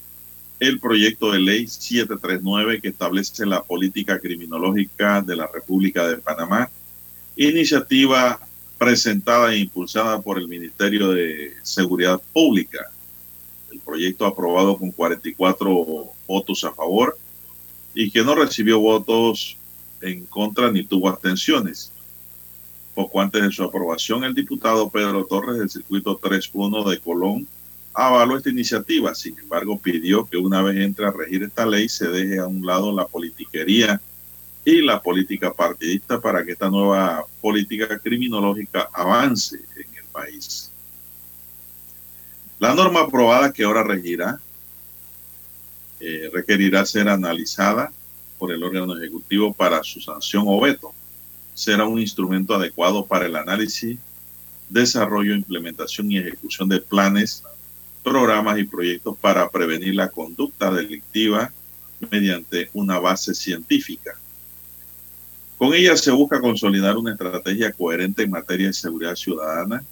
[0.58, 6.68] el proyecto de ley 739 que establece la política criminológica de la República de Panamá,
[7.36, 8.40] iniciativa
[8.76, 12.90] presentada e impulsada por el Ministerio de Seguridad Pública.
[13.70, 17.16] El proyecto aprobado con 44 votos a favor
[17.94, 19.56] y que no recibió votos
[20.00, 21.92] en contra ni tuvo abstenciones.
[22.94, 27.46] Poco antes de su aprobación, el diputado Pedro Torres del Circuito 3.1 de Colón
[27.94, 29.14] avaló esta iniciativa.
[29.14, 32.64] Sin embargo, pidió que una vez entre a regir esta ley se deje a un
[32.66, 34.00] lado la politiquería
[34.64, 40.70] y la política partidista para que esta nueva política criminológica avance en el país.
[42.58, 44.38] La norma aprobada que ahora regirá
[46.00, 47.92] eh, requerirá ser analizada
[48.38, 50.94] por el órgano ejecutivo para su sanción o veto
[51.60, 53.98] será un instrumento adecuado para el análisis,
[54.70, 57.42] desarrollo, implementación y ejecución de planes,
[58.02, 61.52] programas y proyectos para prevenir la conducta delictiva
[62.10, 64.18] mediante una base científica.
[65.58, 69.84] Con ella se busca consolidar una estrategia coherente en materia de seguridad ciudadana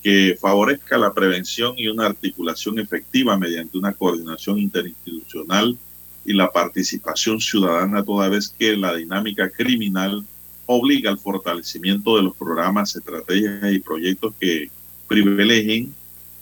[0.00, 5.76] que favorezca la prevención y una articulación efectiva mediante una coordinación interinstitucional
[6.24, 10.24] y la participación ciudadana toda vez que la dinámica criminal
[10.70, 14.70] obliga al fortalecimiento de los programas, estrategias y proyectos que
[15.08, 15.94] privilegien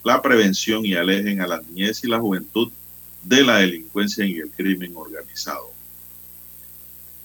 [0.02, 2.72] la prevención y alejen a la niñez y la juventud
[3.22, 5.70] de la delincuencia y el crimen organizado.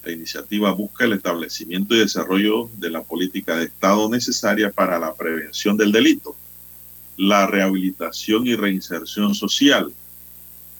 [0.05, 5.15] La iniciativa busca el establecimiento y desarrollo de la política de Estado necesaria para la
[5.15, 6.35] prevención del delito,
[7.17, 9.91] la rehabilitación y reinserción social,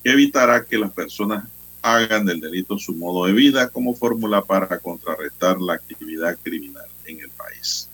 [0.04, 1.48] que evitará que las personas
[1.82, 7.20] hagan del delito su modo de vida como fórmula para contrarrestar la actividad criminal en
[7.20, 7.88] el país.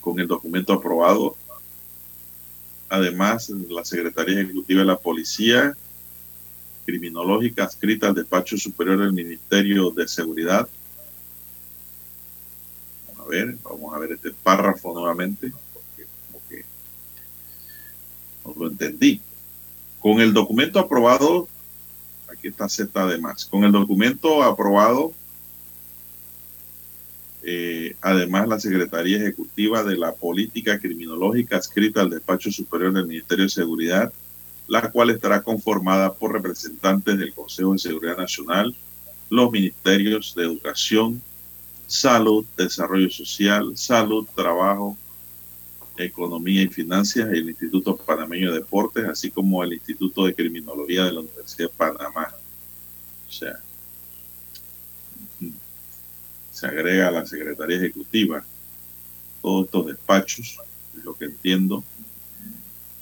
[0.00, 1.36] Con el documento aprobado,
[2.88, 5.76] además, la Secretaría Ejecutiva de la Policía
[6.86, 10.66] Criminológica adscrita al Despacho Superior del Ministerio de Seguridad.
[13.08, 16.64] Vamos a ver, vamos a ver este párrafo nuevamente, porque como que
[18.44, 19.20] no lo entendí.
[20.00, 21.46] Con el documento aprobado,
[22.40, 23.44] aquí está Z además.
[23.44, 25.12] Con el documento aprobado,
[27.42, 33.44] eh, además la Secretaría Ejecutiva de la Política Criminológica adscrita al Despacho Superior del Ministerio
[33.44, 34.12] de Seguridad,
[34.68, 38.74] la cual estará conformada por representantes del Consejo de Seguridad Nacional,
[39.28, 41.22] los ministerios de Educación,
[41.86, 44.96] Salud, Desarrollo Social, Salud, Trabajo,
[45.96, 51.12] Economía y Finanzas el Instituto Panameño de Deportes, así como el Instituto de Criminología de
[51.12, 52.32] la Universidad de Panamá.
[53.28, 53.60] O sea,
[56.52, 58.44] se agrega a la Secretaría Ejecutiva
[59.40, 60.58] todos estos despachos,
[60.96, 61.84] es lo que entiendo.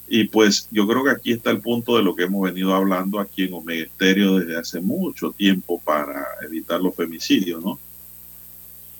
[0.08, 3.20] Y pues yo creo que aquí está el punto de lo que hemos venido hablando
[3.20, 7.78] aquí en Omega Estéreo desde hace mucho tiempo para evitar los femicidios, ¿no?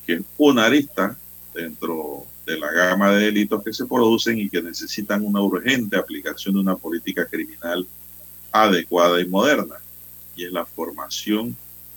[0.07, 1.17] Que es una arista
[1.55, 6.55] dentro de la gama de delitos que se producen y que necesitan una urgente aplicación
[6.55, 7.87] de una política criminal
[8.51, 9.75] adecuada y moderna.
[10.35, 11.55] Y es la formación,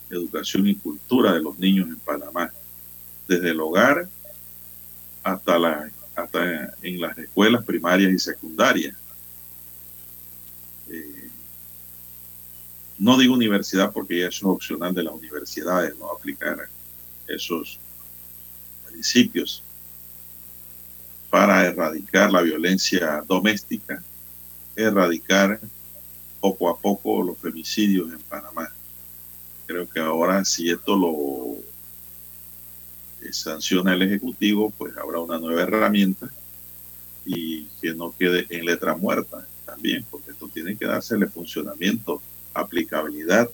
[0.09, 2.51] educación y cultura de los niños en Panamá.
[3.29, 4.09] Desde el hogar
[5.23, 8.97] hasta, la, hasta en las escuelas primarias y secundarias.
[10.89, 11.29] Eh,
[12.97, 16.67] no digo universidad porque ya eso es opcional de las universidades, no aplicar
[17.25, 17.79] esos
[18.91, 19.63] principios
[21.31, 24.03] para erradicar la violencia doméstica,
[24.75, 25.59] erradicar
[26.41, 28.69] poco a poco los femicidios en Panamá.
[29.65, 31.55] Creo que ahora si esto lo
[33.25, 36.29] eh, sanciona el Ejecutivo, pues habrá una nueva herramienta
[37.25, 42.21] y que no quede en letra muerta también, porque esto tiene que dársele funcionamiento,
[42.53, 43.49] aplicabilidad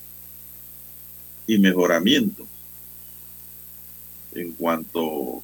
[1.45, 2.47] y mejoramiento
[4.33, 5.43] en cuanto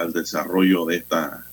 [0.00, 1.46] al desarrollo de esta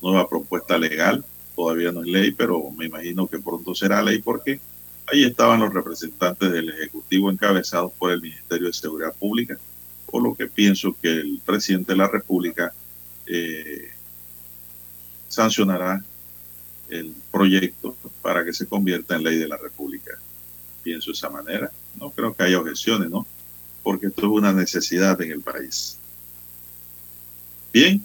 [0.00, 1.24] nueva propuesta legal.
[1.56, 4.60] Todavía no es ley, pero me imagino que pronto será ley porque
[5.06, 9.58] ahí estaban los representantes del Ejecutivo encabezados por el Ministerio de Seguridad Pública,
[10.06, 12.72] por lo que pienso que el presidente de la República
[13.26, 13.90] eh,
[15.28, 16.02] sancionará
[16.88, 20.18] el proyecto para que se convierta en ley de la República.
[20.82, 21.70] Pienso de esa manera.
[21.98, 23.26] No creo que haya objeciones, ¿no?
[23.82, 25.98] Porque esto es una necesidad en el país.
[27.74, 28.00] Bien,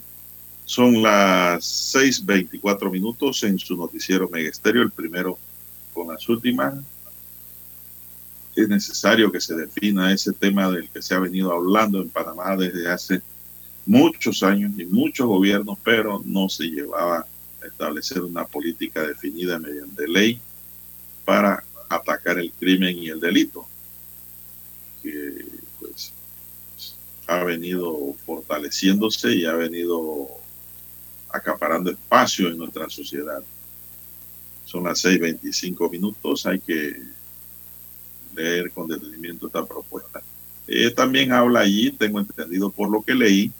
[0.64, 5.38] son las 6.24 minutos en su noticiero Megesterio, el primero
[5.94, 6.74] con las últimas.
[8.56, 12.56] Es necesario que se defina ese tema del que se ha venido hablando en Panamá
[12.56, 13.22] desde hace
[13.86, 17.24] muchos años y muchos gobiernos, pero no se llevaba
[17.62, 20.40] a establecer una política definida mediante ley
[21.24, 23.68] para atacar el crimen y el delito,
[25.00, 25.39] que
[27.30, 30.28] ha venido fortaleciéndose y ha venido
[31.28, 33.40] acaparando espacio en nuestra sociedad.
[34.64, 37.00] Son las 6.25 minutos, hay que
[38.34, 40.20] leer con detenimiento esta propuesta.
[40.66, 43.52] Eh, también habla allí, tengo entendido por lo que leí,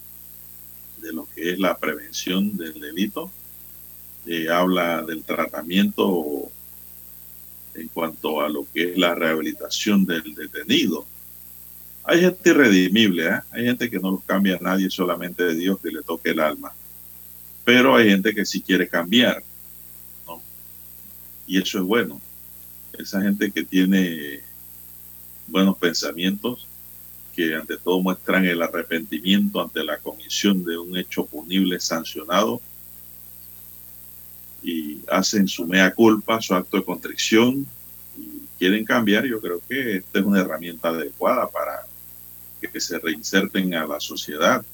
[1.01, 3.31] de lo que es la prevención del delito.
[4.27, 6.51] Eh, habla del tratamiento
[7.75, 11.07] en cuanto a lo que es la rehabilitación del detenido.
[12.11, 13.41] Hay gente irredimible, ¿eh?
[13.53, 16.41] hay gente que no lo cambia a nadie, solamente de Dios que le toque el
[16.41, 16.73] alma.
[17.65, 19.45] Pero hay gente que sí quiere cambiar.
[20.27, 20.43] ¿no?
[21.47, 22.21] Y eso es bueno.
[22.99, 24.41] Esa gente que tiene
[25.47, 26.67] buenos pensamientos,
[27.33, 32.61] que ante todo muestran el arrepentimiento ante la comisión de un hecho punible sancionado
[34.65, 37.65] y hacen su mea culpa, su acto de contrición
[38.19, 41.89] y quieren cambiar, yo creo que esta es una herramienta adecuada para
[42.69, 44.65] que se reinserten a la sociedad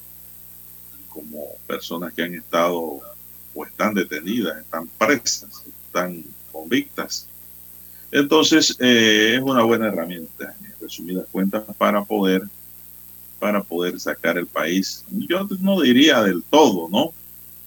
[1.09, 3.01] como personas que han estado
[3.53, 7.27] o están detenidas, están presas, están convictas.
[8.11, 12.43] Entonces, eh, es una buena herramienta, en resumidas cuentas, para poder,
[13.39, 17.13] para poder sacar el país, yo no diría del todo, ¿no?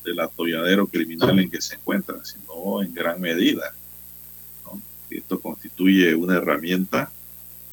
[0.05, 3.75] Del atolladero criminal en que se encuentra, sino en gran medida.
[4.65, 4.81] ¿no?
[5.11, 7.11] Esto constituye una herramienta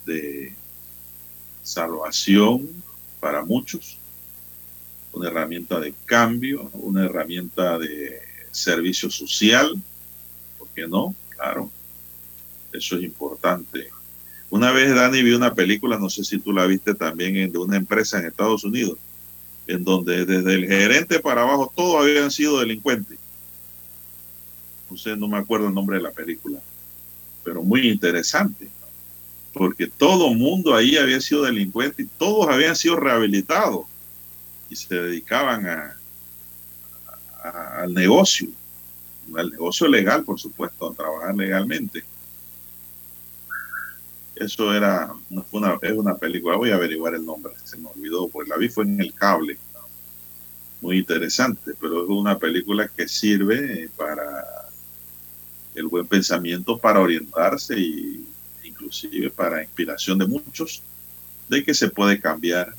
[0.05, 0.53] de
[1.67, 2.65] salvación
[3.19, 3.97] para muchos,
[5.11, 9.75] una herramienta de cambio, una herramienta de servicio social,
[10.57, 11.13] ¿por qué no?
[11.29, 11.69] Claro,
[12.71, 13.89] eso es importante.
[14.49, 17.75] Una vez Dani vi una película, no sé si tú la viste también, de una
[17.75, 18.97] empresa en Estados Unidos,
[19.67, 23.19] en donde desde el gerente para abajo todos habían sido delincuentes.
[24.89, 26.61] No sé, no me acuerdo el nombre de la película,
[27.43, 28.76] pero muy interesante
[29.57, 33.85] porque todo mundo ahí había sido delincuente y todos habían sido rehabilitados
[34.69, 35.95] y se dedicaban a,
[37.81, 38.49] al negocio,
[39.35, 42.03] al negocio legal, por supuesto, a trabajar legalmente.
[44.35, 45.13] Eso era
[45.51, 48.69] una, es una película, voy a averiguar el nombre, se me olvidó, pues la vi
[48.69, 49.57] fue en el cable.
[50.79, 54.45] Muy interesante, pero es una película que sirve para
[55.73, 58.27] el buen pensamiento, para orientarse y
[58.87, 60.81] inclusive para inspiración de muchos,
[61.49, 62.73] de que se puede cambiar.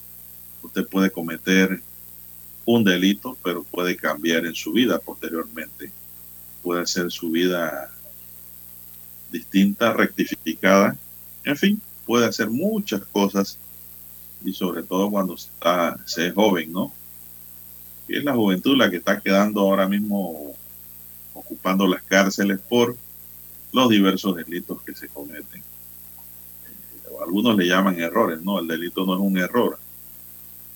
[0.63, 1.81] Usted puede cometer
[2.65, 5.93] un delito, pero puede cambiar en su vida posteriormente.
[6.63, 7.91] Puede hacer su vida
[9.31, 10.97] distinta, rectificada.
[11.45, 13.59] En fin, puede hacer muchas cosas
[14.45, 15.51] y sobre todo cuando se,
[16.07, 16.93] se es joven, ¿no?
[18.09, 20.55] Y es la juventud la que está quedando ahora mismo
[21.35, 22.97] ocupando las cárceles por
[23.73, 25.68] los diversos delitos que se cometen
[27.23, 29.79] algunos le llaman errores, no, el delito no es un error.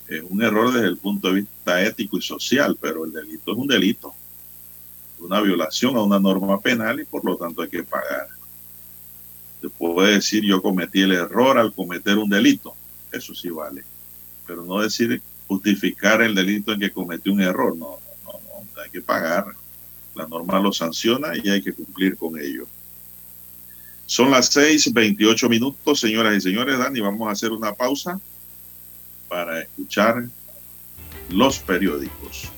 [0.07, 3.57] Es un error desde el punto de vista ético y social, pero el delito es
[3.57, 4.13] un delito.
[5.19, 8.27] Una violación a una norma penal y por lo tanto hay que pagar.
[9.61, 12.75] Se puede decir yo cometí el error al cometer un delito,
[13.11, 13.83] eso sí vale.
[14.45, 17.75] Pero no decir justificar el delito en que cometió un error.
[17.77, 19.45] No, no, no, hay que pagar.
[20.15, 22.67] La norma lo sanciona y hay que cumplir con ello.
[24.05, 26.77] Son las seis veintiocho minutos, señoras y señores.
[26.77, 28.19] Dani, vamos a hacer una pausa
[29.27, 30.25] para escuchar
[31.29, 32.49] los periódicos.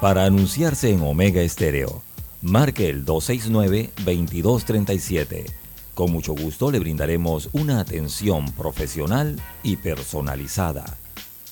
[0.00, 2.02] Para anunciarse en Omega Estéreo,
[2.42, 5.44] marque el 269-2237.
[5.94, 10.96] Con mucho gusto le brindaremos una atención profesional y personalizada.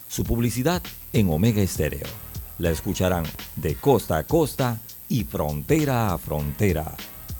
[0.09, 0.83] Su publicidad
[1.13, 2.07] en Omega Estéreo.
[2.59, 3.25] La escucharán
[3.57, 6.95] de costa a costa y frontera a frontera.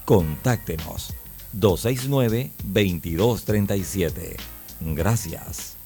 [0.05, 1.15] Contáctenos
[1.57, 4.37] 269-2237.
[4.81, 5.77] Gracias.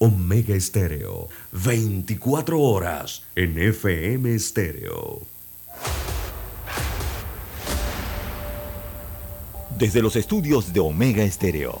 [0.00, 5.22] Omega Estéreo, 24 horas en FM Estéreo.
[9.76, 11.80] Desde los estudios de Omega Estéreo,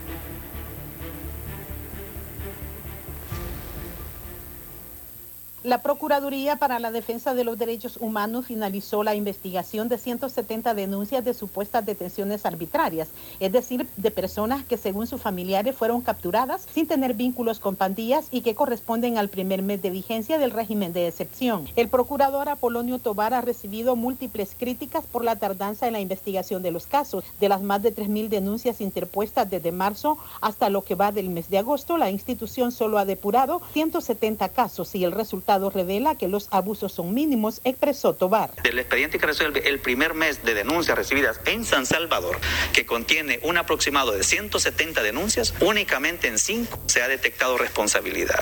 [5.63, 11.23] La Procuraduría para la Defensa de los Derechos Humanos finalizó la investigación de 170 denuncias
[11.23, 13.09] de supuestas detenciones arbitrarias,
[13.39, 18.27] es decir, de personas que según sus familiares fueron capturadas sin tener vínculos con pandillas
[18.31, 21.67] y que corresponden al primer mes de vigencia del régimen de excepción.
[21.75, 26.71] El procurador Apolonio Tobar ha recibido múltiples críticas por la tardanza en la investigación de
[26.71, 27.23] los casos.
[27.39, 31.51] De las más de 3.000 denuncias interpuestas desde marzo hasta lo que va del mes
[31.51, 36.47] de agosto, la institución solo ha depurado 170 casos y el resultado revela que los
[36.51, 38.51] abusos son mínimos, expresó Tobar.
[38.63, 42.37] El expediente que resuelve el primer mes de denuncias recibidas en San Salvador,
[42.73, 48.39] que contiene un aproximado de 170 denuncias, únicamente en 5 se ha detectado responsabilidad.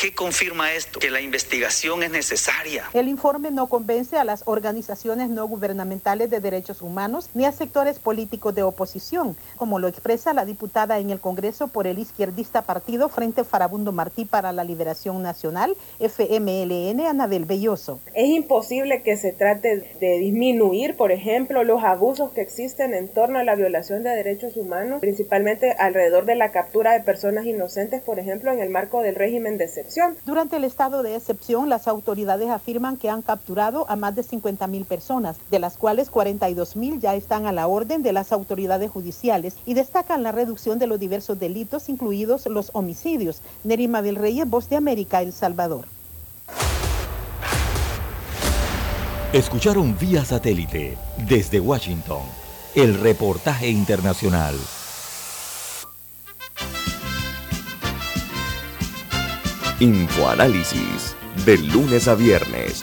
[0.00, 0.98] ¿Qué confirma esto?
[0.98, 2.84] Que la investigación es necesaria.
[2.92, 7.98] El informe no convence a las organizaciones no gubernamentales de derechos humanos ni a sectores
[7.98, 13.08] políticos de oposición, como lo expresa la diputada en el Congreso por el izquierdista partido
[13.08, 18.00] Frente Farabundo Martí para la Liberación Nacional, FM MLN, Anabel Belloso.
[18.14, 23.38] Es imposible que se trate de disminuir, por ejemplo, los abusos que existen en torno
[23.38, 28.18] a la violación de derechos humanos, principalmente alrededor de la captura de personas inocentes, por
[28.18, 30.16] ejemplo, en el marco del régimen de excepción.
[30.26, 34.66] Durante el estado de excepción, las autoridades afirman que han capturado a más de 50
[34.66, 38.90] mil personas, de las cuales 42 mil ya están a la orden de las autoridades
[38.90, 43.42] judiciales y destacan la reducción de los diversos delitos, incluidos los homicidios.
[43.64, 45.86] Nerima del Reyes, Voz de América, El Salvador.
[49.32, 52.22] Escucharon vía satélite desde Washington
[52.74, 54.56] el reportaje internacional.
[59.78, 61.14] Infoanálisis,
[61.46, 62.82] de lunes a viernes,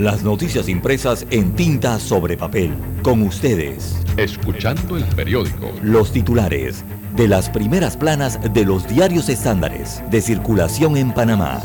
[0.00, 2.72] Las noticias impresas en tinta sobre papel.
[3.02, 4.02] Con ustedes.
[4.16, 5.70] Escuchando el periódico.
[5.82, 6.86] Los titulares
[7.16, 11.60] de las primeras planas de los diarios estándares de circulación en Panamá.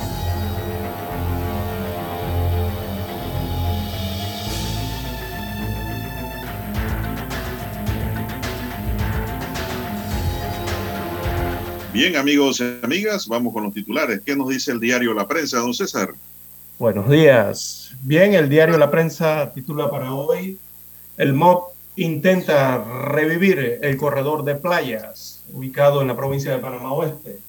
[11.94, 14.20] Bien, amigos y amigas, vamos con los titulares.
[14.26, 16.10] ¿Qué nos dice el diario La Prensa, don César?
[16.78, 17.85] Buenos días.
[18.02, 20.58] Bien, el diario La Prensa titula para hoy,
[21.18, 27.40] el MOB intenta revivir el corredor de playas ubicado en la provincia de Panamá Oeste.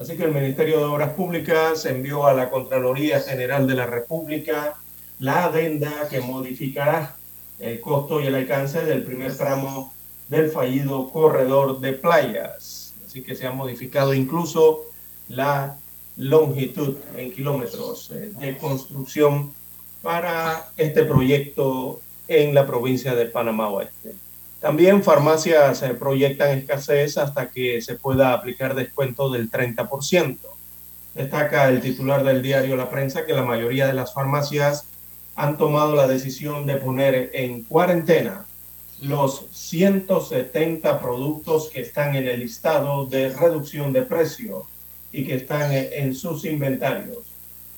[0.00, 4.74] Así que el Ministerio de Obras Públicas envió a la Contraloría General de la República
[5.18, 7.16] la adenda que modificará
[7.58, 9.92] el costo y el alcance del primer tramo
[10.28, 12.94] del fallido corredor de playas.
[13.06, 14.84] Así que se ha modificado incluso
[15.28, 15.76] la
[16.16, 19.52] longitud en kilómetros eh, de construcción
[20.02, 24.14] para este proyecto en la provincia de Panamá Oeste.
[24.60, 30.38] También farmacias se proyectan escasez hasta que se pueda aplicar descuento del 30%.
[31.14, 34.84] Destaca el titular del diario La Prensa que la mayoría de las farmacias
[35.36, 38.44] han tomado la decisión de poner en cuarentena
[39.00, 44.66] los 170 productos que están en el listado de reducción de precio
[45.12, 47.18] y que están en sus inventarios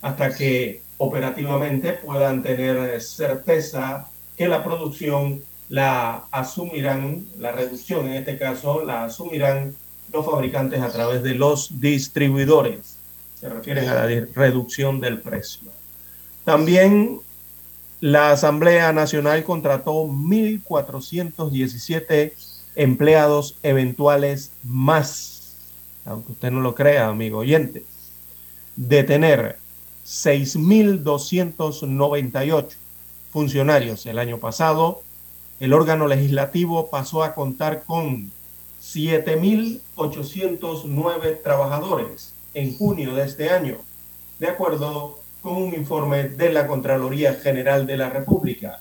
[0.00, 8.36] hasta que operativamente puedan tener certeza que la producción la asumirán, la reducción en este
[8.36, 9.74] caso, la asumirán
[10.12, 12.98] los fabricantes a través de los distribuidores.
[13.40, 15.70] Se refieren a la reducción del precio.
[16.44, 17.20] También
[18.00, 22.34] la Asamblea Nacional contrató 1.417
[22.76, 25.56] empleados eventuales más,
[26.04, 27.84] aunque usted no lo crea, amigo oyente,
[28.76, 29.56] de tener
[30.06, 32.68] 6.298
[33.32, 35.02] funcionarios el año pasado,
[35.60, 38.32] el órgano legislativo pasó a contar con
[38.82, 43.76] 7.809 trabajadores en junio de este año,
[44.38, 48.80] de acuerdo con un informe de la Contraloría General de la República.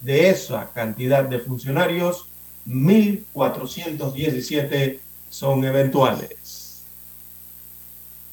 [0.00, 2.28] De esa cantidad de funcionarios,
[2.68, 6.36] 1.417 son eventuales.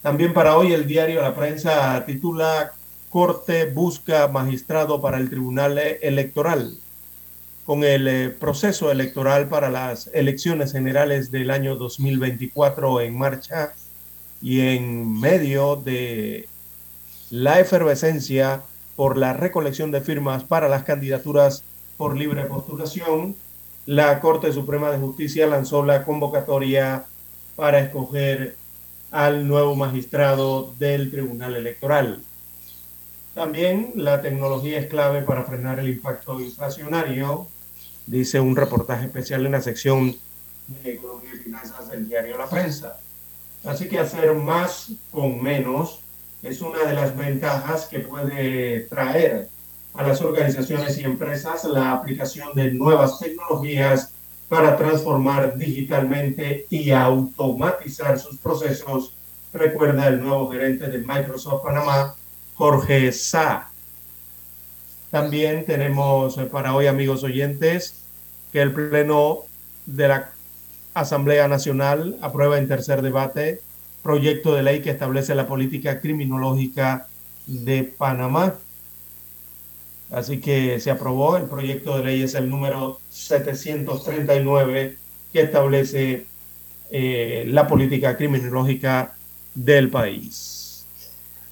[0.03, 2.73] También para hoy el diario La Prensa titula
[3.09, 6.77] Corte busca magistrado para el Tribunal Electoral.
[7.63, 13.75] Con el eh, proceso electoral para las elecciones generales del año 2024 en marcha
[14.41, 16.49] y en medio de
[17.29, 18.61] la efervescencia
[18.97, 21.63] por la recolección de firmas para las candidaturas
[21.95, 23.37] por libre postulación,
[23.85, 27.05] la Corte Suprema de Justicia lanzó la convocatoria
[27.55, 28.57] para escoger
[29.13, 32.23] al nuevo magistrado del Tribunal Electoral.
[33.35, 37.47] También la tecnología es clave para frenar el impacto inflacionario,
[38.07, 40.15] dice un reportaje especial en la sección
[40.67, 42.97] de Economía y Finanzas del diario La Prensa.
[43.63, 45.99] Así que hacer más con menos
[46.41, 49.47] es una de las ventajas que puede traer
[49.93, 54.09] a las organizaciones y empresas la aplicación de nuevas tecnologías
[54.53, 59.15] para transformar digitalmente y automatizar sus procesos,
[59.51, 62.13] recuerda el nuevo gerente de Microsoft Panamá,
[62.53, 63.71] Jorge Sa.
[65.09, 68.03] También tenemos para hoy, amigos oyentes,
[68.51, 69.39] que el Pleno
[69.87, 70.29] de la
[70.93, 73.59] Asamblea Nacional aprueba en tercer debate
[74.03, 77.07] proyecto de ley que establece la política criminológica
[77.47, 78.53] de Panamá.
[80.13, 84.95] Así que se aprobó, el proyecto de ley es el número 739
[85.33, 86.27] que establece
[86.91, 89.15] eh, la política criminológica
[89.55, 90.85] del país.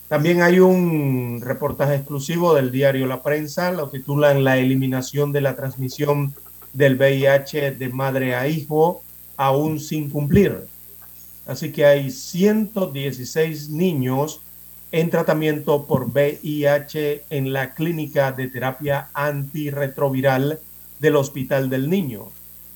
[0.06, 5.56] También hay un reportaje exclusivo del diario La Prensa, lo titulan La eliminación de la
[5.56, 6.32] transmisión
[6.72, 9.02] del VIH de madre a hijo
[9.36, 10.68] aún sin cumplir.
[11.46, 14.40] Así que hay 116 niños
[14.92, 20.60] en tratamiento por VIH en la clínica de terapia antirretroviral
[21.00, 22.30] del Hospital del Niño.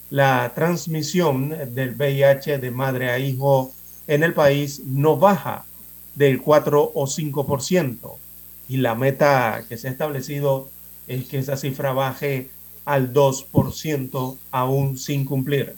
[0.09, 3.71] La transmisión del VIH de madre a hijo
[4.07, 5.67] en el país no baja
[6.15, 8.15] del 4 o 5%.
[8.69, 10.71] Y la meta que se ha establecido
[11.07, 12.49] es que esa cifra baje
[12.87, 15.77] al 2% aún sin cumplir.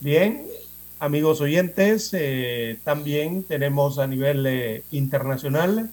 [0.00, 0.46] Bien,
[0.98, 5.90] amigos oyentes, eh, también tenemos a nivel eh, internacional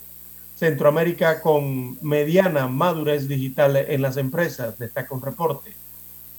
[0.55, 5.75] Centroamérica con mediana madurez digital en las empresas, destaca un reporte.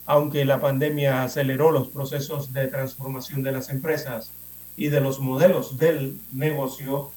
[0.06, 4.30] Aunque la pandemia aceleró los procesos de transformación de las empresas
[4.76, 7.12] y de los modelos del negocio,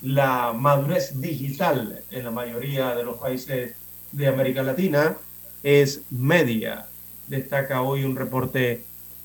[0.00, 3.74] la madurez digital en la mayoría de los países
[4.12, 5.16] de América Latina
[5.62, 6.86] es media,
[7.26, 8.84] destaca hoy un reporte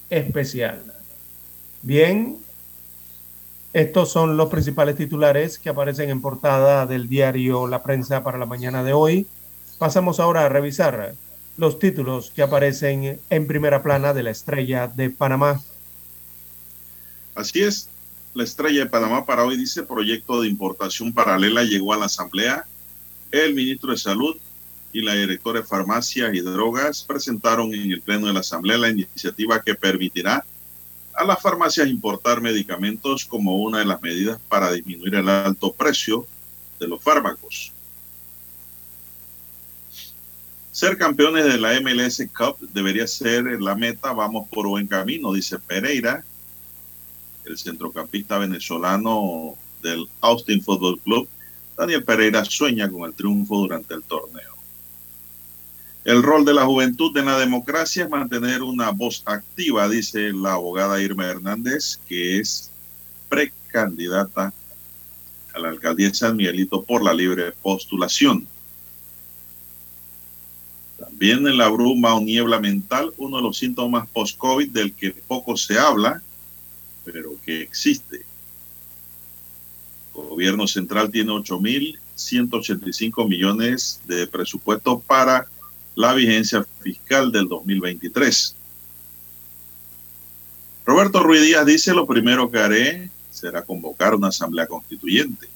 [0.09, 0.92] especial.
[1.85, 2.37] Bien,
[3.73, 8.45] estos son los principales titulares que aparecen en portada del diario La Prensa para la
[8.45, 9.27] mañana de hoy.
[9.79, 11.13] Pasamos ahora a revisar
[11.57, 15.61] los títulos que aparecen en primera plana de la estrella de Panamá.
[17.35, 17.89] Así es,
[18.33, 22.65] la estrella de Panamá para hoy dice proyecto de importación paralela llegó a la Asamblea.
[23.29, 24.37] El ministro de Salud
[24.93, 28.89] y la directora de Farmacias y Drogas presentaron en el Pleno de la Asamblea la
[28.89, 30.45] iniciativa que permitirá
[31.25, 36.27] las farmacias importar medicamentos como una de las medidas para disminuir el alto precio
[36.79, 37.71] de los fármacos.
[40.71, 45.59] Ser campeones de la MLS Cup debería ser la meta, vamos por buen camino, dice
[45.59, 46.25] Pereira,
[47.45, 51.27] el centrocampista venezolano del Austin Football Club.
[51.77, 54.52] Daniel Pereira sueña con el triunfo durante el torneo.
[56.05, 60.53] El rol de la juventud en la democracia es mantener una voz activa, dice la
[60.53, 62.69] abogada Irma Hernández, que es
[63.29, 64.53] precandidata
[65.53, 68.45] a la alcaldía de San Miguelito por la libre postulación.
[70.99, 75.55] También en la bruma o niebla mental, uno de los síntomas post-COVID del que poco
[75.55, 76.21] se habla,
[77.05, 78.25] pero que existe.
[80.15, 85.47] El gobierno central tiene 8.185 millones de presupuesto para
[85.95, 88.55] la vigencia fiscal del 2023.
[90.85, 95.47] Roberto Ruiz Díaz dice, lo primero que haré será convocar una asamblea constituyente.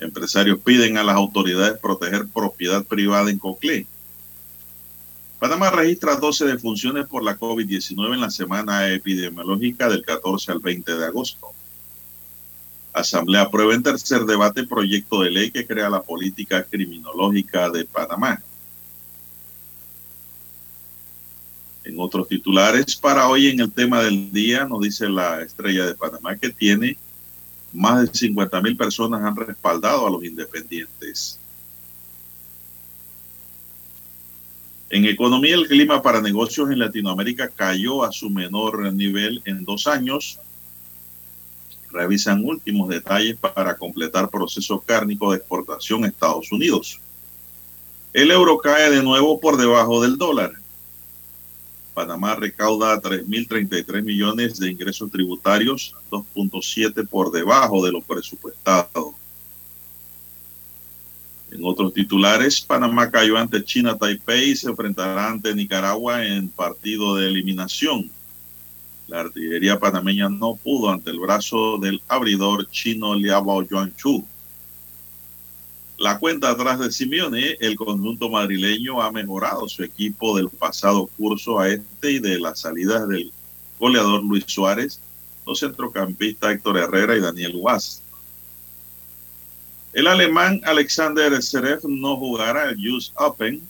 [0.00, 3.86] Empresarios piden a las autoridades proteger propiedad privada en Coclé.
[5.38, 10.98] Panamá registra 12 defunciones por la COVID-19 en la semana epidemiológica del 14 al 20
[10.98, 11.48] de agosto.
[12.92, 18.42] Asamblea aprueba en tercer debate proyecto de ley que crea la política criminológica de Panamá.
[21.88, 25.94] En otros titulares, para hoy en el tema del día, nos dice la estrella de
[25.94, 26.98] Panamá que tiene
[27.72, 31.40] más de 50 mil personas han respaldado a los independientes.
[34.90, 39.86] En economía, el clima para negocios en Latinoamérica cayó a su menor nivel en dos
[39.86, 40.38] años.
[41.90, 47.00] Revisan últimos detalles para completar proceso cárnico de exportación a Estados Unidos.
[48.12, 50.52] El euro cae de nuevo por debajo del dólar.
[51.98, 59.14] Panamá recauda 3.033 millones de ingresos tributarios, 2.7 por debajo de lo presupuestado.
[61.50, 67.16] En otros titulares, Panamá cayó ante China Taipei y se enfrentará ante Nicaragua en partido
[67.16, 68.08] de eliminación.
[69.08, 74.24] La artillería panameña no pudo ante el brazo del abridor chino Liao Yuanchu.
[75.98, 81.58] La cuenta atrás de Simeone, el conjunto madrileño ha mejorado su equipo del pasado curso
[81.58, 83.32] a este y de las salidas del
[83.80, 85.00] goleador Luis Suárez,
[85.44, 88.00] los centrocampistas Héctor Herrera y Daniel Guas.
[89.92, 93.60] El alemán Alexander Zverev no jugará el US Open.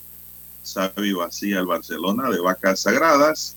[0.63, 3.55] Xavi vacía el Barcelona de vacas sagradas.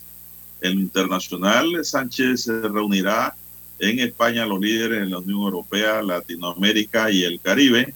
[0.62, 3.36] En lo internacional, Sánchez se reunirá
[3.80, 7.94] en España los líderes de la Unión Europea, Latinoamérica y el Caribe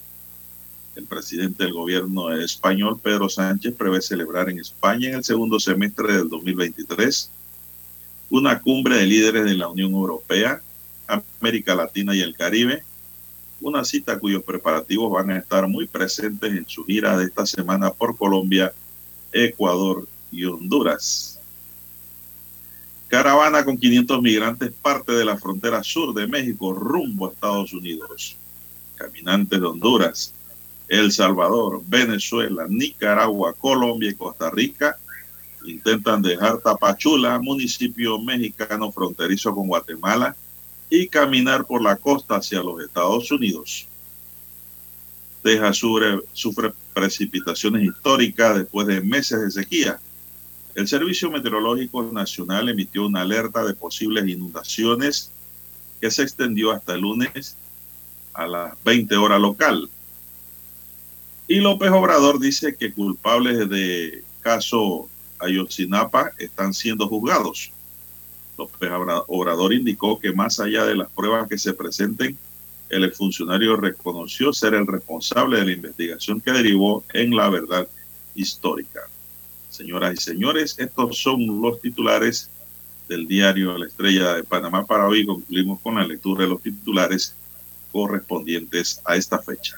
[0.97, 6.11] el presidente del gobierno español, Pedro Sánchez, prevé celebrar en España en el segundo semestre
[6.17, 7.29] del 2023
[8.31, 10.59] una cumbre de líderes de la Unión Europea,
[11.07, 12.83] América Latina y el Caribe,
[13.61, 17.91] una cita cuyos preparativos van a estar muy presentes en su gira de esta semana
[17.91, 18.73] por Colombia,
[19.31, 21.39] Ecuador y Honduras.
[23.07, 28.35] Caravana con 500 migrantes parte de la frontera sur de México rumbo a Estados Unidos.
[28.95, 30.33] Caminantes de Honduras,
[30.87, 34.97] el Salvador, Venezuela, Nicaragua, Colombia y Costa Rica
[35.65, 40.35] intentan dejar Tapachula, municipio mexicano fronterizo con Guatemala,
[40.89, 43.87] y caminar por la costa hacia los Estados Unidos.
[45.43, 45.77] Texas
[46.33, 49.99] sufre, precipitaciones históricas después de meses de sequía.
[50.75, 55.31] El Servicio Meteorológico Nacional emitió una alerta de posibles inundaciones
[55.99, 57.55] que se extendió hasta el lunes
[58.33, 59.89] a las 20 horas local.
[61.47, 67.71] Y López Obrador dice que culpables de caso Ayotzinapa están siendo juzgados.
[68.57, 68.89] López
[69.27, 72.37] Obrador indicó que más allá de las pruebas que se presenten,
[72.89, 77.87] el funcionario reconoció ser el responsable de la investigación que derivó en la verdad
[78.35, 79.01] histórica.
[79.69, 82.49] Señoras y señores, estos son los titulares
[83.07, 84.85] del diario La Estrella de Panamá.
[84.85, 87.35] Para hoy concluimos con la lectura de los titulares
[87.91, 89.77] correspondientes a esta fecha.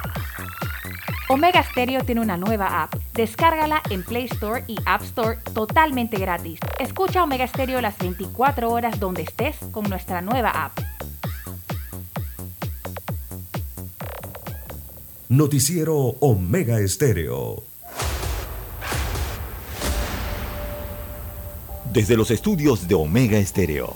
[1.31, 2.93] Omega Stereo tiene una nueva app.
[3.13, 6.59] Descárgala en Play Store y App Store totalmente gratis.
[6.77, 10.77] Escucha Omega Stereo las 24 horas donde estés con nuestra nueva app.
[15.29, 17.63] Noticiero Omega Estéreo.
[21.93, 23.95] Desde los estudios de Omega Estéreo,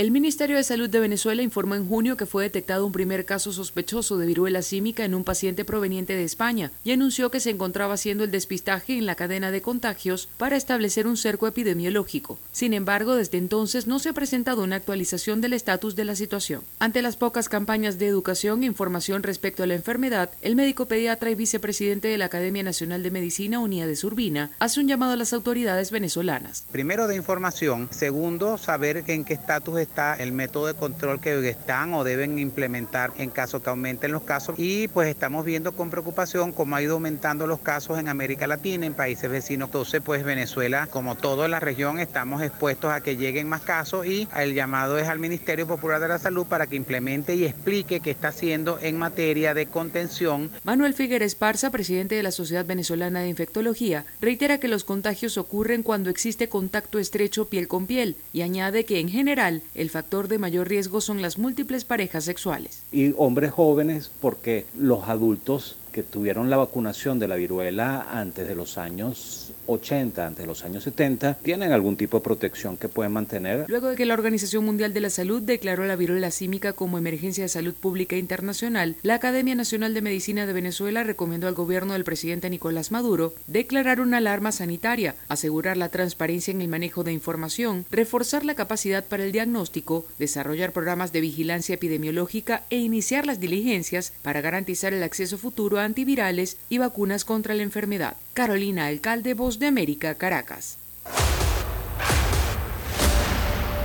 [0.00, 3.52] El Ministerio de Salud de Venezuela informó en junio que fue detectado un primer caso
[3.52, 7.92] sospechoso de viruela símica en un paciente proveniente de España y anunció que se encontraba
[7.92, 12.38] haciendo el despistaje en la cadena de contagios para establecer un cerco epidemiológico.
[12.50, 16.62] Sin embargo, desde entonces no se ha presentado una actualización del estatus de la situación.
[16.78, 21.28] Ante las pocas campañas de educación e información respecto a la enfermedad, el médico pediatra
[21.28, 25.16] y vicepresidente de la Academia Nacional de Medicina, Unida de Urbina, hace un llamado a
[25.16, 26.64] las autoridades venezolanas.
[26.72, 31.94] Primero de información, segundo saber en qué estatus está el método de control que están
[31.94, 34.54] o deben implementar en caso que aumenten los casos.
[34.58, 38.86] Y pues estamos viendo con preocupación cómo ha ido aumentando los casos en América Latina,
[38.86, 39.68] en países vecinos.
[39.68, 44.28] Entonces, pues Venezuela, como toda la región, estamos expuestos a que lleguen más casos y
[44.36, 48.10] el llamado es al Ministerio Popular de la Salud para que implemente y explique qué
[48.10, 50.50] está haciendo en materia de contención.
[50.64, 55.82] Manuel Figueres Esparza, presidente de la Sociedad Venezolana de Infectología, reitera que los contagios ocurren
[55.82, 60.38] cuando existe contacto estrecho piel con piel y añade que en general el factor de
[60.38, 62.82] mayor riesgo son las múltiples parejas sexuales.
[62.92, 68.54] Y hombres jóvenes porque los adultos que tuvieron la vacunación de la viruela antes de
[68.54, 73.12] los años 80, antes de los años 70, tienen algún tipo de protección que pueden
[73.12, 73.64] mantener.
[73.68, 77.44] Luego de que la Organización Mundial de la Salud declaró la viruela símica como emergencia
[77.44, 82.04] de salud pública internacional, la Academia Nacional de Medicina de Venezuela recomendó al gobierno del
[82.04, 87.84] presidente Nicolás Maduro declarar una alarma sanitaria, asegurar la transparencia en el manejo de información,
[87.90, 94.12] reforzar la capacidad para el diagnóstico, desarrollar programas de vigilancia epidemiológica e iniciar las diligencias
[94.22, 98.16] para garantizar el acceso futuro a antivirales y vacunas contra la enfermedad.
[98.32, 100.78] Carolina Alcalde, Voz de América, Caracas.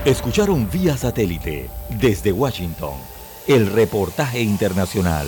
[0.06, 1.68] Escucharon vía satélite
[2.00, 2.94] desde Washington
[3.48, 5.28] el reportaje internacional.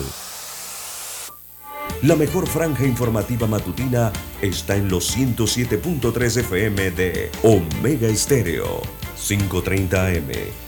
[2.02, 8.82] La mejor franja informativa matutina está en los 107.3 FM de Omega Estéreo,
[9.16, 10.67] 530 AM.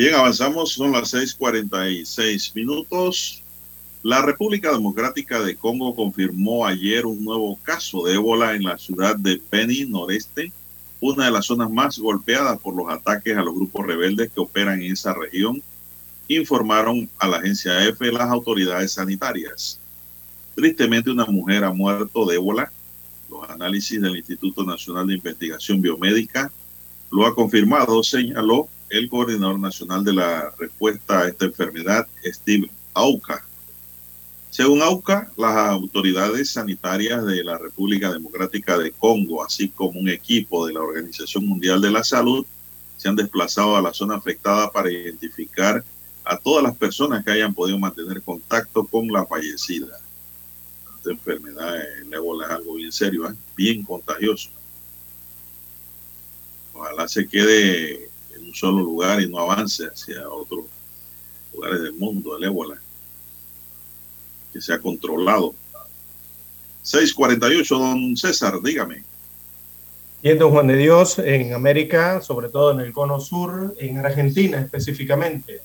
[0.00, 3.42] Bien, avanzamos, son las 6:46 minutos.
[4.02, 9.14] La República Democrática de Congo confirmó ayer un nuevo caso de ébola en la ciudad
[9.16, 10.52] de Beni, noreste,
[11.00, 14.80] una de las zonas más golpeadas por los ataques a los grupos rebeldes que operan
[14.80, 15.62] en esa región,
[16.28, 19.80] informaron a la agencia EFE las autoridades sanitarias.
[20.54, 22.72] Tristemente, una mujer ha muerto de ébola.
[23.28, 26.50] Los análisis del Instituto Nacional de Investigación Biomédica
[27.10, 33.46] lo ha confirmado, señaló el coordinador nacional de la respuesta a esta enfermedad, Steve Auca.
[34.50, 40.66] Según Auca, las autoridades sanitarias de la República Democrática de Congo, así como un equipo
[40.66, 42.44] de la Organización Mundial de la Salud,
[42.96, 45.84] se han desplazado a la zona afectada para identificar
[46.24, 49.98] a todas las personas que hayan podido mantener contacto con la fallecida.
[50.96, 53.34] Esta enfermedad, el ébola es algo bien serio, ¿eh?
[53.56, 54.50] bien contagioso.
[56.74, 58.09] Ojalá se quede
[58.50, 60.64] un solo lugar y no avance hacia otros
[61.54, 62.80] lugares del mundo, el ébola,
[64.52, 65.54] que se ha controlado.
[66.82, 69.04] 648, don César, dígame.
[70.22, 73.98] Y en Don Juan de Dios, en América, sobre todo en el cono sur, en
[73.98, 75.60] Argentina específicamente.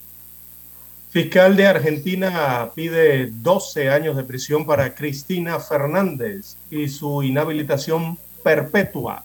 [1.10, 9.24] Fiscal de Argentina pide 12 años de prisión para Cristina Fernández y su inhabilitación perpetua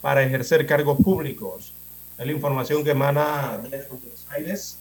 [0.00, 1.72] para ejercer cargos públicos.
[2.22, 4.78] Es la información que emana de Buenos Aires.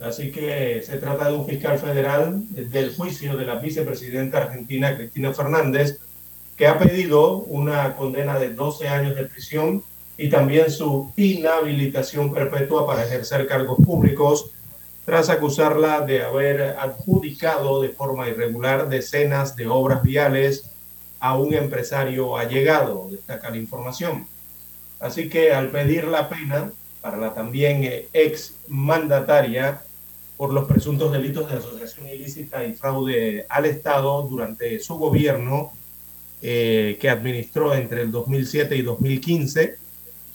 [0.00, 5.34] Así que se trata de un fiscal federal del juicio de la vicepresidenta argentina Cristina
[5.34, 5.98] Fernández,
[6.56, 9.84] que ha pedido una condena de 12 años de prisión
[10.16, 14.50] y también su inhabilitación perpetua para ejercer cargos públicos
[15.04, 20.70] tras acusarla de haber adjudicado de forma irregular decenas de obras viales
[21.20, 24.31] a un empresario allegado, destaca la información.
[25.02, 26.70] Así que al pedir la pena
[27.00, 29.82] para la también ex mandataria
[30.36, 35.72] por los presuntos delitos de asociación ilícita y fraude al Estado durante su gobierno
[36.40, 39.76] eh, que administró entre el 2007 y 2015,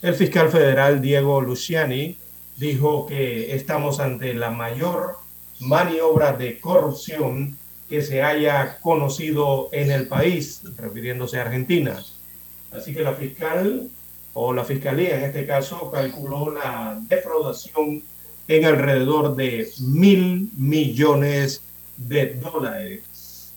[0.02, 2.18] el fiscal federal Diego Luciani
[2.58, 5.18] dijo que estamos ante la mayor
[5.62, 7.58] maniobra de corrupción
[7.90, 12.04] que se haya conocido en el país, refiriéndose a Argentina.
[12.72, 13.90] Así que la fiscal
[14.40, 18.04] o la fiscalía en este caso calculó la defraudación
[18.48, 21.64] en alrededor de mil millones
[21.98, 23.52] de dólares.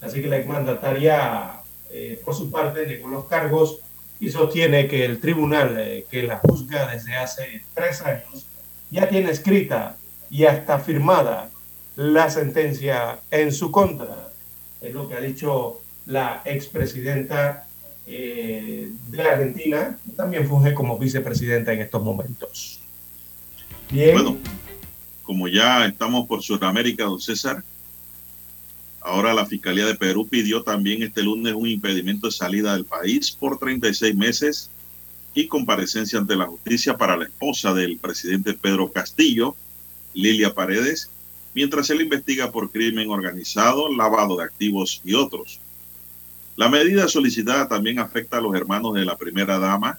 [0.00, 1.60] Así que la exmandataria,
[1.90, 3.80] eh, por su parte, negó los cargos
[4.18, 8.46] y sostiene que el tribunal eh, que la juzga desde hace tres años
[8.90, 9.98] ya tiene escrita
[10.30, 11.50] y hasta firmada
[11.96, 14.30] la sentencia en su contra.
[14.80, 17.67] Es lo que ha dicho la expresidenta
[18.08, 22.80] eh, de Argentina, también funge como vicepresidenta en estos momentos.
[23.90, 24.14] Bien.
[24.14, 24.36] Bueno,
[25.22, 27.62] como ya estamos por Sudamérica, don César,
[29.00, 33.30] Ahora la Fiscalía de Perú pidió también este lunes un impedimento de salida del país
[33.30, 34.70] por 36 meses
[35.34, 39.54] y comparecencia ante la justicia para la esposa del presidente Pedro Castillo,
[40.14, 41.10] Lilia Paredes,
[41.54, 45.60] mientras se le investiga por crimen organizado, lavado de activos y otros.
[46.58, 49.96] La medida solicitada también afecta a los hermanos de la primera dama,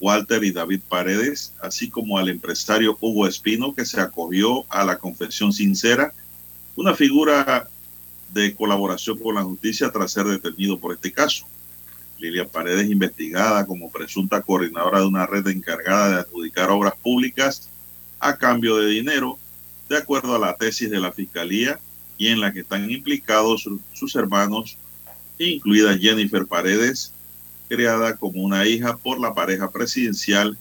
[0.00, 4.98] Walter y David Paredes, así como al empresario Hugo Espino, que se acogió a la
[4.98, 6.12] confesión sincera,
[6.74, 7.68] una figura
[8.34, 11.46] de colaboración con la justicia tras ser detenido por este caso.
[12.18, 17.68] Lilia Paredes, investigada como presunta coordinadora de una red encargada de adjudicar obras públicas
[18.18, 19.38] a cambio de dinero,
[19.88, 21.78] de acuerdo a la tesis de la Fiscalía
[22.16, 24.76] y en la que están implicados sus hermanos,
[25.46, 27.12] incluida Jennifer Paredes,
[27.68, 30.56] creada como una hija por la pareja presidencial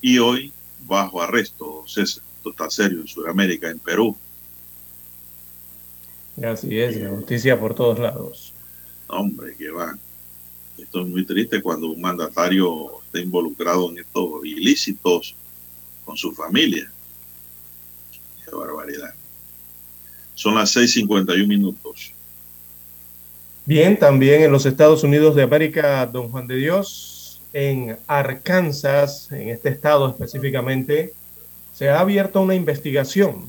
[0.00, 0.52] y hoy
[0.86, 1.84] bajo arresto.
[1.86, 4.16] Esto está serio en Sudamérica, en Perú.
[6.42, 8.52] Así es, la justicia por todos lados.
[9.08, 9.96] Hombre, que va.
[10.78, 15.34] Esto es muy triste cuando un mandatario está involucrado en estos ilícitos
[16.04, 16.90] con su familia.
[18.44, 19.14] Qué barbaridad.
[20.34, 22.12] Son las 6:51 minutos.
[23.70, 29.48] Bien, también en los Estados Unidos de América, don Juan de Dios, en Arkansas, en
[29.48, 31.14] este estado específicamente,
[31.72, 33.48] se ha abierto una investigación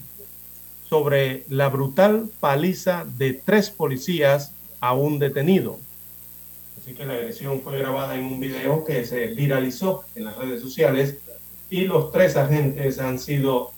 [0.88, 5.80] sobre la brutal paliza de tres policías a un detenido.
[6.80, 10.62] Así que la agresión fue grabada en un video que se viralizó en las redes
[10.62, 11.18] sociales
[11.72, 13.72] y los tres agentes han sido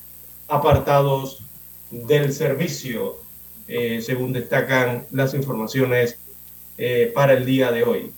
[0.49, 1.41] apartados
[1.89, 3.21] del servicio,
[3.69, 6.17] eh, según destacan las informaciones
[6.77, 8.11] eh, para el día de hoy.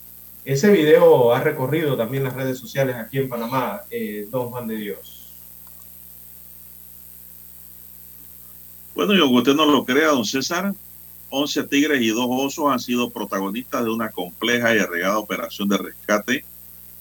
[0.44, 4.78] Ese video ha recorrido también las redes sociales aquí en Panamá, eh, don Juan de
[4.78, 5.34] Dios.
[8.94, 10.74] Bueno, y aunque usted no lo crea, don César,
[11.30, 15.78] 11 tigres y dos osos han sido protagonistas de una compleja y arregada operación de
[15.78, 16.46] rescate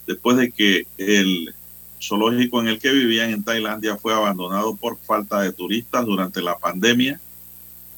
[0.07, 1.55] después de que el
[2.03, 6.59] zoológico en el que vivían en Tailandia fue abandonado por falta de turistas durante la
[6.59, 7.21] pandemia.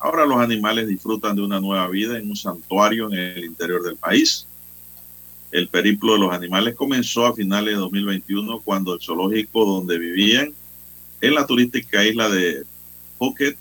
[0.06, 3.96] Ahora los animales disfrutan de una nueva vida en un santuario en el interior del
[3.96, 4.46] país.
[5.50, 10.54] El periplo de los animales comenzó a finales de 2021 cuando el zoológico donde vivían
[11.20, 12.62] en la turística isla de
[13.18, 13.58] Phuket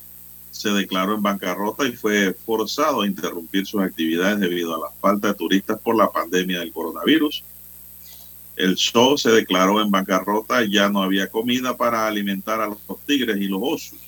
[0.51, 5.29] se declaró en bancarrota y fue forzado a interrumpir sus actividades debido a la falta
[5.29, 7.43] de turistas por la pandemia del coronavirus.
[8.55, 12.77] El show se declaró en bancarrota, ya no había comida para alimentar a los
[13.07, 14.04] tigres y los osos.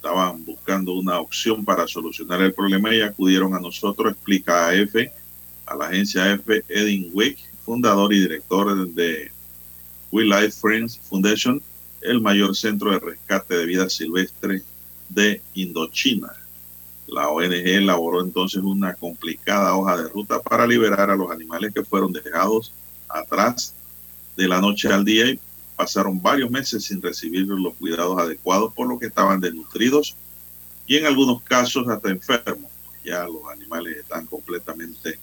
[0.00, 5.76] Estaban buscando una opción para solucionar el problema y acudieron a nosotros, explica a a
[5.76, 7.36] la agencia EFE, Edin Wick,
[7.66, 9.30] fundador y director de
[10.10, 11.60] We Life Friends Foundation,
[12.00, 14.62] el mayor centro de rescate de vida silvestre
[15.10, 16.32] de Indochina.
[17.06, 21.84] La ONG elaboró entonces una complicada hoja de ruta para liberar a los animales que
[21.84, 22.72] fueron dejados
[23.06, 23.74] atrás
[24.34, 25.38] de la noche al día y
[25.80, 30.14] pasaron varios meses sin recibir los cuidados adecuados por lo que estaban desnutridos
[30.86, 32.70] y en algunos casos hasta enfermos.
[33.02, 35.18] Ya los animales están completamente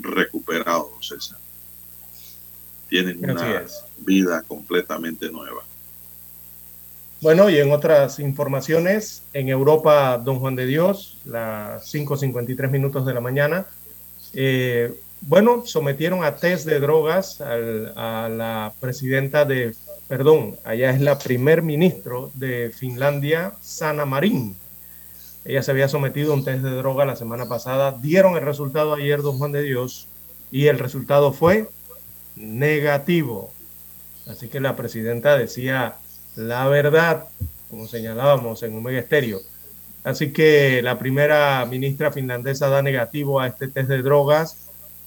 [0.00, 1.38] recuperados, César.
[2.88, 3.64] Tienen una
[3.98, 5.62] vida completamente nueva.
[7.20, 13.14] Bueno, y en otras informaciones, en Europa, Don Juan de Dios, las 5.53 minutos de
[13.14, 13.64] la mañana,
[14.32, 19.76] eh, bueno, sometieron a test de drogas a la presidenta de,
[20.10, 24.56] perdón, allá es la primer ministro de Finlandia, Sana Marin.
[25.44, 28.94] Ella se había sometido a un test de droga la semana pasada, dieron el resultado
[28.94, 30.08] ayer, Don Juan de Dios,
[30.50, 31.68] y el resultado fue
[32.34, 33.52] negativo.
[34.26, 35.94] Así que la presidenta decía
[36.34, 37.28] la verdad,
[37.70, 39.38] como señalábamos en Omega Estéreo.
[40.02, 44.56] Así que la primera ministra finlandesa da negativo a este test de drogas,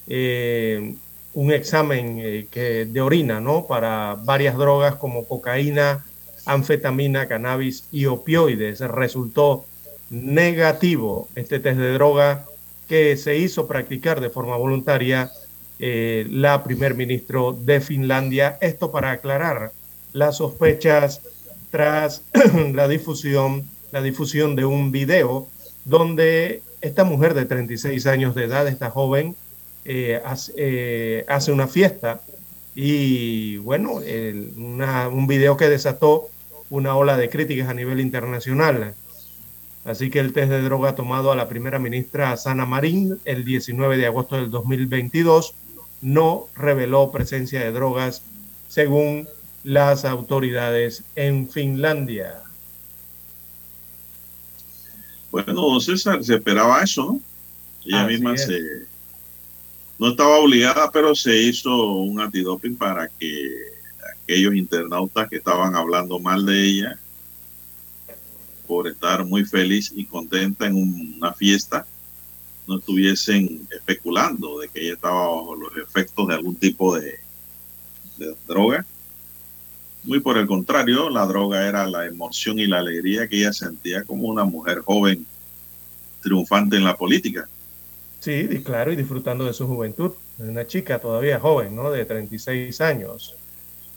[0.08, 0.94] eh,
[1.34, 3.66] un examen eh, que, de orina, ¿no?
[3.66, 6.04] Para varias drogas como cocaína,
[6.46, 8.80] anfetamina, cannabis y opioides.
[8.80, 9.64] Resultó
[10.10, 12.44] negativo este test de droga
[12.88, 15.30] que se hizo practicar de forma voluntaria
[15.78, 18.58] eh, la primer ministro de Finlandia.
[18.60, 19.72] Esto para aclarar
[20.12, 21.20] las sospechas
[21.70, 22.22] tras
[22.72, 25.48] la difusión, la difusión de un video
[25.84, 29.34] donde esta mujer de 36 años de edad, esta joven,
[29.84, 30.20] eh,
[30.56, 32.20] eh, hace, una fiesta
[32.74, 34.00] y bueno,
[35.12, 36.28] un video que desató
[36.70, 38.94] una ola de críticas a nivel internacional.
[39.84, 43.98] Así que el test de droga tomado a la primera ministra Sana Marín el 19
[43.98, 45.54] de agosto del 2022
[46.00, 48.22] no reveló presencia de drogas
[48.68, 49.28] según
[49.62, 52.42] las autoridades en Finlandia.
[55.30, 57.20] Bueno, César, se esperaba eso, ¿no?
[57.84, 58.86] Ella misma se...
[59.98, 63.50] No estaba obligada, pero se hizo un antidoping para que
[64.22, 66.98] aquellos internautas que estaban hablando mal de ella
[68.66, 70.76] por estar muy feliz y contenta en
[71.16, 71.86] una fiesta,
[72.66, 77.20] no estuviesen especulando de que ella estaba bajo los efectos de algún tipo de,
[78.16, 78.86] de droga
[80.04, 84.04] muy por el contrario, la droga era la emoción y la alegría que ella sentía
[84.04, 85.26] como una mujer joven
[86.20, 87.48] triunfante en la política.
[88.24, 90.12] Sí, claro, y disfrutando de su juventud.
[90.38, 91.90] Una chica todavía joven, ¿no?
[91.90, 93.36] De 36 años.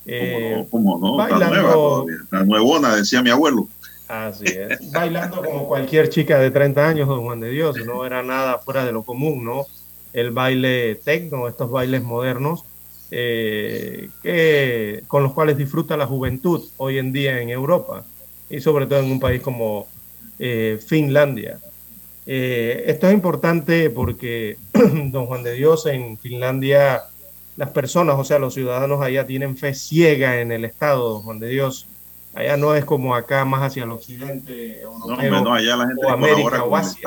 [0.05, 1.15] Eh, ¿Cómo no?
[1.15, 2.05] Bailando...
[2.29, 3.69] La nuevona, decía mi abuelo.
[4.09, 4.91] Así es.
[4.91, 7.77] bailando como cualquier chica de 30 años, don Juan de Dios.
[7.85, 9.65] No era nada fuera de lo común, ¿no?
[10.11, 12.65] El baile tecno, estos bailes modernos,
[13.11, 18.03] eh, que, con los cuales disfruta la juventud hoy en día en Europa
[18.49, 19.87] y sobre todo en un país como
[20.37, 21.59] eh, Finlandia.
[22.27, 27.03] Eh, esto es importante porque, don Juan de Dios, en Finlandia
[27.55, 31.39] las personas, o sea, los ciudadanos allá tienen fe ciega en el Estado, don Juan
[31.39, 31.87] de Dios.
[32.35, 36.63] Allá no es como acá, más hacia el occidente, no, allá la gente o América
[36.63, 36.99] o Asia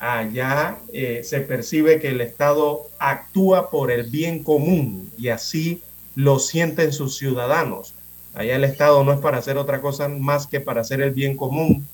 [0.00, 5.82] allá eh, se percibe que el Estado actúa por el bien común y así
[6.16, 7.94] lo sienten sus ciudadanos.
[8.34, 11.36] Allá el Estado no es para hacer otra cosa más que para hacer el bien
[11.36, 11.86] común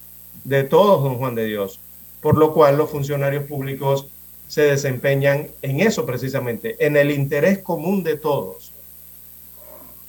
[0.45, 1.81] de todos, don Juan de Dios.
[2.21, 4.07] Por lo cual los funcionarios públicos
[4.49, 8.73] se desempeñan en eso precisamente, en el interés común de todos.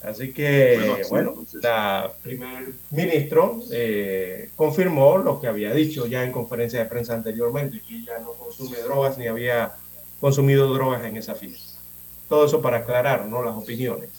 [0.03, 6.79] Así que, bueno, la primer ministro eh, confirmó lo que había dicho ya en conferencia
[6.79, 9.73] de prensa anteriormente, que ella no consume drogas ni había
[10.21, 11.79] consumido drogas en esa fiesta.
[12.29, 13.43] Todo eso para aclarar, ¿no?
[13.43, 14.09] Las opiniones.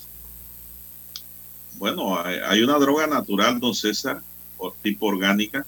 [1.77, 4.21] Bueno, hay una droga natural, don César,
[4.59, 5.65] o tipo orgánica,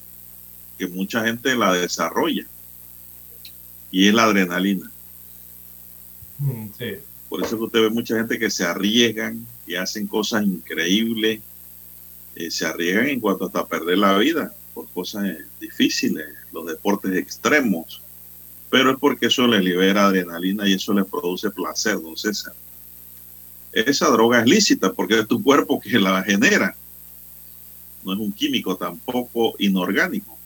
[0.81, 2.47] que mucha gente la desarrolla,
[3.91, 4.91] y es la adrenalina.
[6.39, 6.93] Mm, sí.
[7.29, 11.41] Por eso que usted ve mucha gente que se arriesgan y hacen cosas increíbles,
[12.35, 18.01] eh, se arriesgan en cuanto hasta perder la vida por cosas difíciles, los deportes extremos,
[18.71, 22.55] pero es porque eso le libera adrenalina y eso le produce placer, don César.
[23.71, 26.75] Esa droga es lícita porque es tu cuerpo que la genera,
[28.03, 30.40] no es un químico tampoco inorgánico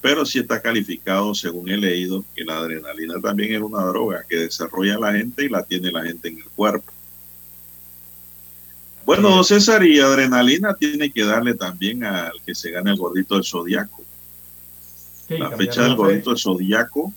[0.00, 4.36] pero sí está calificado, según he leído, que la adrenalina también es una droga que
[4.36, 6.92] desarrolla la gente y la tiene la gente en el cuerpo.
[9.04, 13.34] Bueno, don César, y adrenalina tiene que darle también al que se gane el gordito
[13.34, 14.04] del zodiaco.
[15.28, 17.12] la fecha del gordito del zodiaco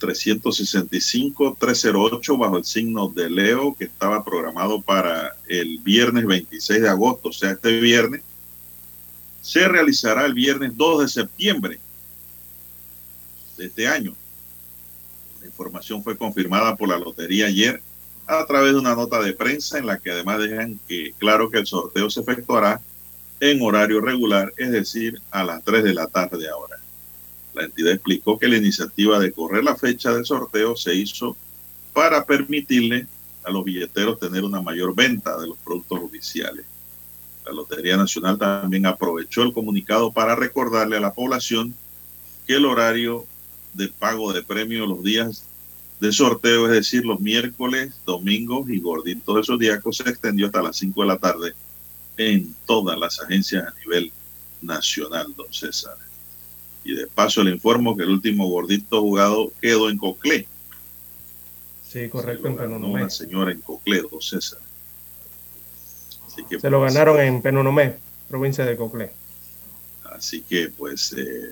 [0.00, 7.30] 365-308 bajo el signo de Leo que estaba programado para el viernes 26 de agosto,
[7.30, 8.22] o sea, este viernes,
[9.46, 11.78] se realizará el viernes 2 de septiembre
[13.56, 14.12] de este año.
[15.40, 17.80] La información fue confirmada por la lotería ayer
[18.26, 21.58] a través de una nota de prensa en la que además dejan que claro que
[21.58, 22.80] el sorteo se efectuará
[23.38, 26.78] en horario regular, es decir, a las 3 de la tarde ahora.
[27.54, 31.36] La entidad explicó que la iniciativa de correr la fecha del sorteo se hizo
[31.92, 33.06] para permitirle
[33.44, 36.66] a los billeteros tener una mayor venta de los productos oficiales.
[37.46, 41.74] La Lotería Nacional también aprovechó el comunicado para recordarle a la población
[42.46, 43.24] que el horario
[43.74, 45.44] de pago de premios los días
[46.00, 50.76] de sorteo, es decir, los miércoles, domingos y gorditos de zodíacos, se extendió hasta las
[50.76, 51.54] 5 de la tarde
[52.16, 54.12] en todas las agencias a nivel
[54.60, 55.96] nacional, don César.
[56.84, 60.46] Y de paso le informo que el último gordito jugado quedó en Coclé.
[61.88, 63.02] Sí, correcto, en Penonomé.
[63.02, 64.58] Una señora en Coclé, don César.
[66.44, 67.94] Que, Se lo pues, ganaron en Penonomé,
[68.28, 69.10] provincia de Coclé.
[70.04, 71.50] Así que, pues, eh,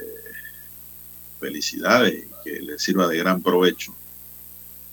[1.40, 3.94] felicidades, que le sirva de gran provecho.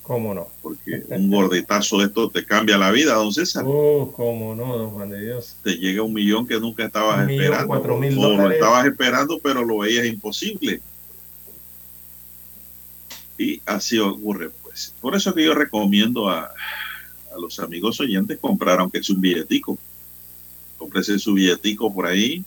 [0.03, 0.49] ¿Cómo no?
[0.61, 3.63] Porque un gorditazo de esto te cambia la vida, don César.
[3.65, 5.55] Oh, cómo no, don Juan de Dios.
[5.63, 7.67] Te llega un millón que nunca estabas esperando.
[7.67, 10.81] Cuatro mil o lo estabas esperando, pero lo veías imposible.
[13.37, 14.93] Y así ocurre, pues.
[14.99, 16.51] Por eso que yo recomiendo a
[17.59, 19.77] amigos oyentes comprar, aunque sea un billetico.
[20.77, 22.43] Cómprese su billetico por ahí.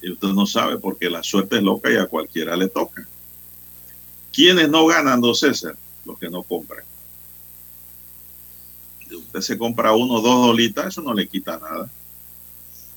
[0.00, 3.06] Y usted no sabe, porque la suerte es loca y a cualquiera le toca.
[4.32, 5.76] ¿Quiénes no ganan, don César?
[6.04, 6.84] los que no compran.
[9.10, 11.88] Usted se compra uno dos dolitas, eso no le quita nada.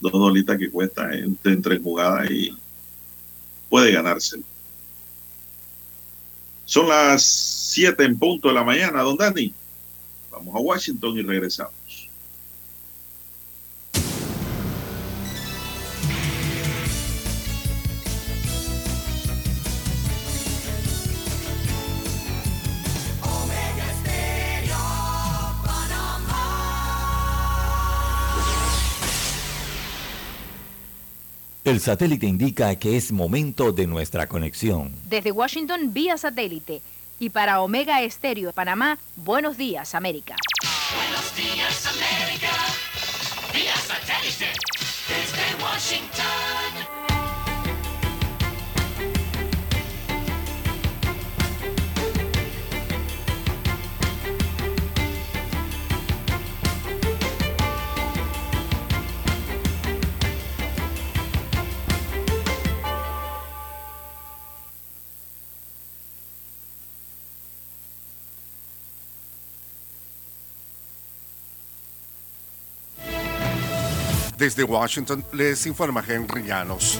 [0.00, 2.56] Dos dolitas que cuesta, eh, usted entra en jugada y
[3.68, 4.42] puede ganárselo.
[6.64, 9.52] Son las 7 en punto de la mañana, don Dani.
[10.38, 12.08] Vamos a Washington y regresamos.
[31.64, 34.94] El satélite indica que es momento de nuestra conexión.
[35.08, 36.80] Desde Washington vía satélite
[37.18, 40.36] y para Omega Estéreo Panamá, buenos días América.
[40.94, 42.50] Buenos días América,
[43.52, 44.52] vía satélite
[45.08, 46.97] desde Washington.
[74.48, 76.98] Desde Washington les informa Henry Llanos.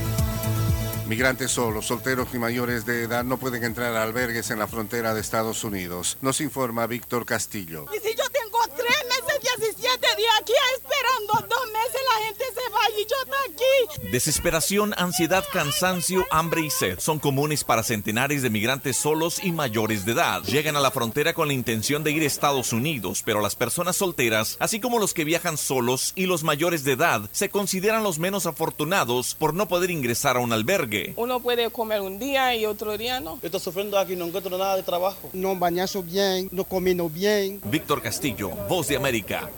[1.07, 5.15] Migrantes solos, solteros y mayores de edad no pueden entrar a albergues en la frontera
[5.15, 6.19] de Estados Unidos.
[6.21, 7.87] Nos informa Víctor Castillo.
[7.91, 12.71] Y si yo tengo tres meses, 17 días aquí esperando, dos meses la gente se
[12.71, 14.11] va y yo estoy aquí.
[14.11, 20.05] Desesperación, ansiedad, cansancio, hambre y sed son comunes para centenares de migrantes solos y mayores
[20.05, 20.43] de edad.
[20.43, 23.97] Llegan a la frontera con la intención de ir a Estados Unidos, pero las personas
[23.97, 28.19] solteras, así como los que viajan solos y los mayores de edad, se consideran los
[28.19, 31.15] menos afortunados por no poder ingresar a un albergue.
[31.17, 33.39] Uno puede comer un día y otro día no.
[33.43, 35.31] Estoy sufriendo aquí, no encuentro nada de trabajo.
[35.33, 37.63] No bañazo bien, no comino bien.
[37.65, 39.51] Víctor Castillo, Voz de América,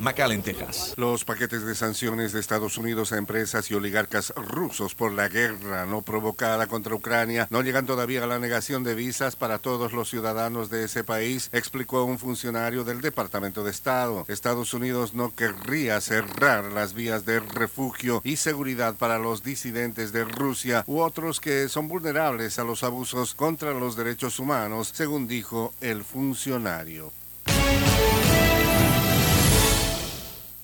[0.97, 5.87] Los paquetes de sanciones de Estados Unidos a empresas y oligarcas rusos por la guerra
[5.87, 10.11] no provocada contra Ucrania no llegan todavía a la negación de visas para todos los
[10.11, 14.27] ciudadanos de ese país, explicó un funcionario del Departamento de Estado.
[14.29, 20.25] Estados Unidos no querría cerrar las vías de refugio y seguridad para los disidentes de
[20.25, 25.73] Rusia u otros que son vulnerables a los abusos contra los derechos humanos, según dijo
[25.81, 27.11] el funcionario.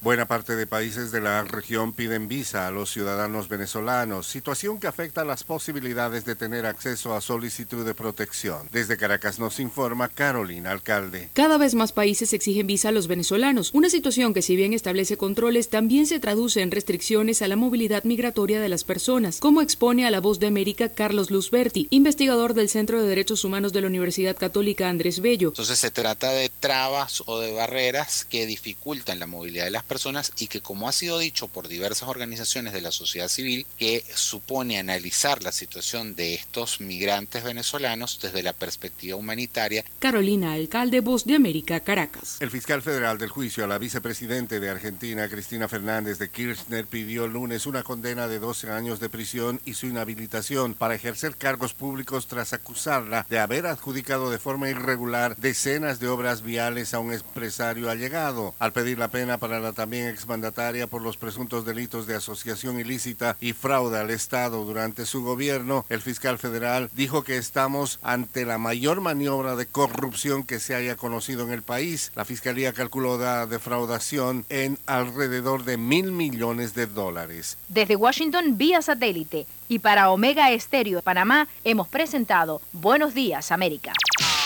[0.07, 4.87] Buena parte de países de la región piden visa a los ciudadanos venezolanos, situación que
[4.87, 8.69] afecta las posibilidades de tener acceso a solicitud de protección.
[8.71, 11.31] Desde Caracas nos informa Carolina Alcalde.
[11.33, 15.17] Cada vez más países exigen visa a los venezolanos, una situación que si bien establece
[15.17, 20.07] controles, también se traduce en restricciones a la movilidad migratoria de las personas, como expone
[20.07, 23.89] a la voz de América Carlos Luzberti, investigador del Centro de Derechos Humanos de la
[23.89, 25.49] Universidad Católica Andrés Bello.
[25.49, 29.96] Entonces se trata de trabas o de barreras que dificultan la movilidad de las personas
[29.97, 34.05] personas y que como ha sido dicho por diversas organizaciones de la sociedad civil, que
[34.15, 39.87] supone analizar la situación de estos migrantes venezolanos desde la perspectiva humanitaria.
[39.99, 42.37] Carolina Alcalde, Voz de América, Caracas.
[42.41, 47.25] El fiscal federal del juicio a la vicepresidente de Argentina, Cristina Fernández de Kirchner, pidió
[47.25, 51.73] el lunes una condena de 12 años de prisión y su inhabilitación para ejercer cargos
[51.73, 57.15] públicos tras acusarla de haber adjudicado de forma irregular decenas de obras viales a un
[57.15, 58.55] empresario allegado.
[58.59, 63.37] Al pedir la pena para la también exmandataria por los presuntos delitos de asociación ilícita
[63.41, 68.59] y fraude al Estado durante su gobierno, el fiscal federal dijo que estamos ante la
[68.59, 72.11] mayor maniobra de corrupción que se haya conocido en el país.
[72.17, 77.59] La fiscalía calculó la defraudación en alrededor de mil millones de dólares.
[77.69, 83.93] Desde Washington vía satélite y para Omega Estéreo de Panamá hemos presentado Buenos Días América.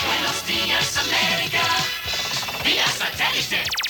[0.07, 1.61] Buenos días, América.
[2.65, 3.90] Vía satélite.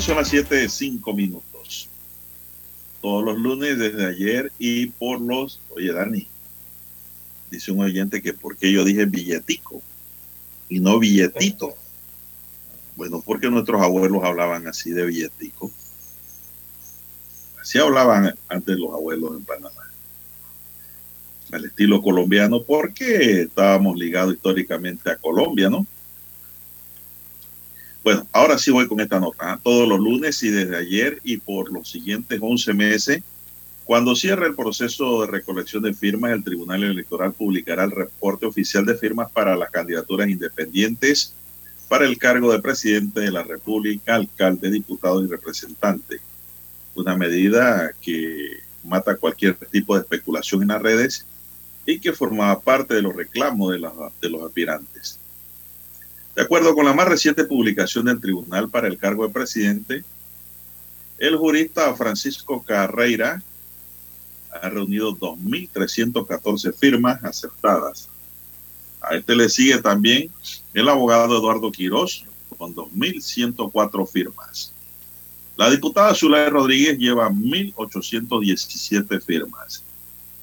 [0.00, 1.88] Son las 7, 5 minutos.
[3.00, 5.60] Todos los lunes desde ayer y por los...
[5.70, 6.26] Oye, Dani,
[7.50, 9.80] dice un oyente que por qué yo dije billetico
[10.68, 11.74] y no billetito.
[12.96, 15.70] Bueno, porque nuestros abuelos hablaban así de billetico.
[17.60, 19.70] Así hablaban antes los abuelos en Panamá.
[21.52, 25.86] Al estilo colombiano, porque estábamos ligados históricamente a Colombia, ¿no?
[28.04, 29.52] Bueno, ahora sí voy con esta nota.
[29.52, 29.60] ¿ah?
[29.62, 33.22] Todos los lunes y desde ayer y por los siguientes 11 meses,
[33.84, 38.84] cuando cierre el proceso de recolección de firmas, el Tribunal Electoral publicará el reporte oficial
[38.84, 41.34] de firmas para las candidaturas independientes
[41.88, 46.18] para el cargo de presidente de la República, alcalde, diputado y representante.
[46.94, 51.26] Una medida que mata cualquier tipo de especulación en las redes
[51.86, 55.18] y que formaba parte de los reclamos de, los aspirantes.
[56.34, 60.04] De acuerdo con la más reciente publicación del Tribunal para el cargo de presidente,
[61.18, 63.42] el jurista Francisco Carreira
[64.50, 68.08] ha reunido 2.314 firmas aceptadas.
[69.00, 70.30] A este le sigue también
[70.72, 72.24] el abogado Eduardo Quirós
[72.56, 74.72] con 2.104 firmas.
[75.56, 79.84] La diputada Zulay Rodríguez lleva 1.817 firmas.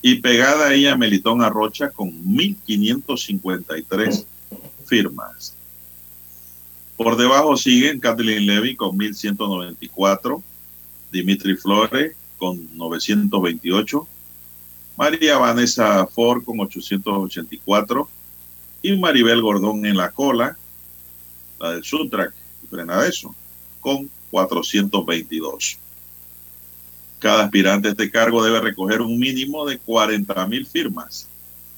[0.01, 4.25] Y pegada a ella Melitón Arrocha con 1.553
[4.85, 5.53] firmas.
[7.03, 10.43] Por debajo siguen Kathleen Levy con 1.194,
[11.11, 14.07] Dimitri Flores con 928,
[14.97, 18.07] María Vanessa Ford con 884
[18.83, 20.55] y Maribel Gordón en la cola,
[21.59, 23.35] la del Suntrack y frena de eso,
[23.79, 25.79] con 422.
[27.17, 31.27] Cada aspirante a este cargo debe recoger un mínimo de 40 mil firmas.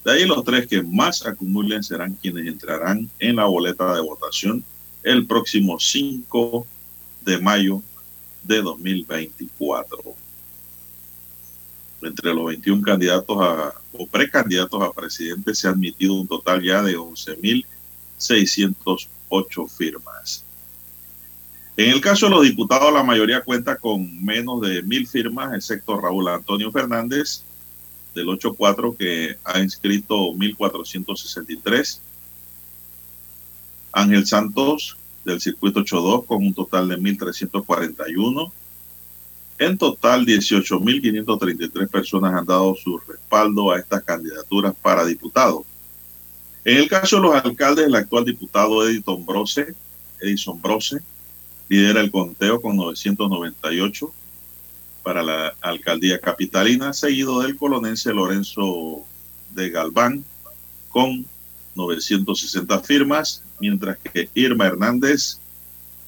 [0.04, 4.62] De ahí los tres que más acumulen serán quienes entrarán en la boleta de votación
[5.04, 6.66] el próximo 5
[7.20, 7.82] de mayo
[8.42, 10.02] de 2024.
[12.02, 16.82] Entre los 21 candidatos a, o precandidatos a presidente se ha admitido un total ya
[16.82, 20.42] de 11.608 firmas.
[21.76, 26.00] En el caso de los diputados, la mayoría cuenta con menos de mil firmas, excepto
[26.00, 27.42] Raúl Antonio Fernández,
[28.14, 31.98] del 8-4, que ha inscrito 1.463.
[33.94, 38.52] Ángel Santos, del circuito 8-2, con un total de 1.341.
[39.58, 45.64] En total, 18.533 personas han dado su respaldo a estas candidaturas para diputado.
[46.64, 49.74] En el caso de los alcaldes, el actual diputado Edison Brose,
[50.20, 51.00] Edison Brose
[51.68, 54.12] lidera el conteo con 998
[55.02, 59.04] para la alcaldía capitalina, seguido del colonense Lorenzo
[59.50, 60.24] de Galván
[60.88, 61.26] con
[61.74, 65.38] 960 firmas, mientras que Irma Hernández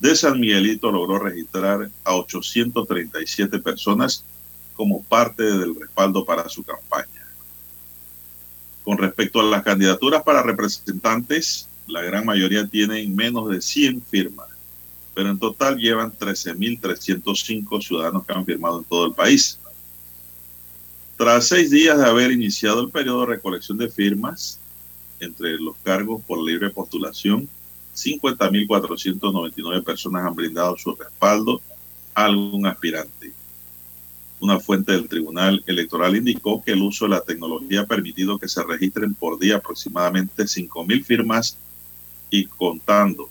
[0.00, 4.24] de San Miguelito logró registrar a 837 personas
[4.74, 7.26] como parte del respaldo para su campaña.
[8.84, 14.48] Con respecto a las candidaturas para representantes, la gran mayoría tienen menos de 100 firmas,
[15.14, 19.58] pero en total llevan 13.305 ciudadanos que han firmado en todo el país.
[21.16, 24.60] Tras seis días de haber iniciado el periodo de recolección de firmas
[25.20, 27.48] entre los cargos por libre postulación,
[27.94, 31.60] 50.499 personas han brindado su respaldo
[32.14, 33.32] a algún aspirante.
[34.38, 38.48] Una fuente del Tribunal Electoral indicó que el uso de la tecnología ha permitido que
[38.48, 41.56] se registren por día aproximadamente 5.000 firmas
[42.30, 43.30] y contando.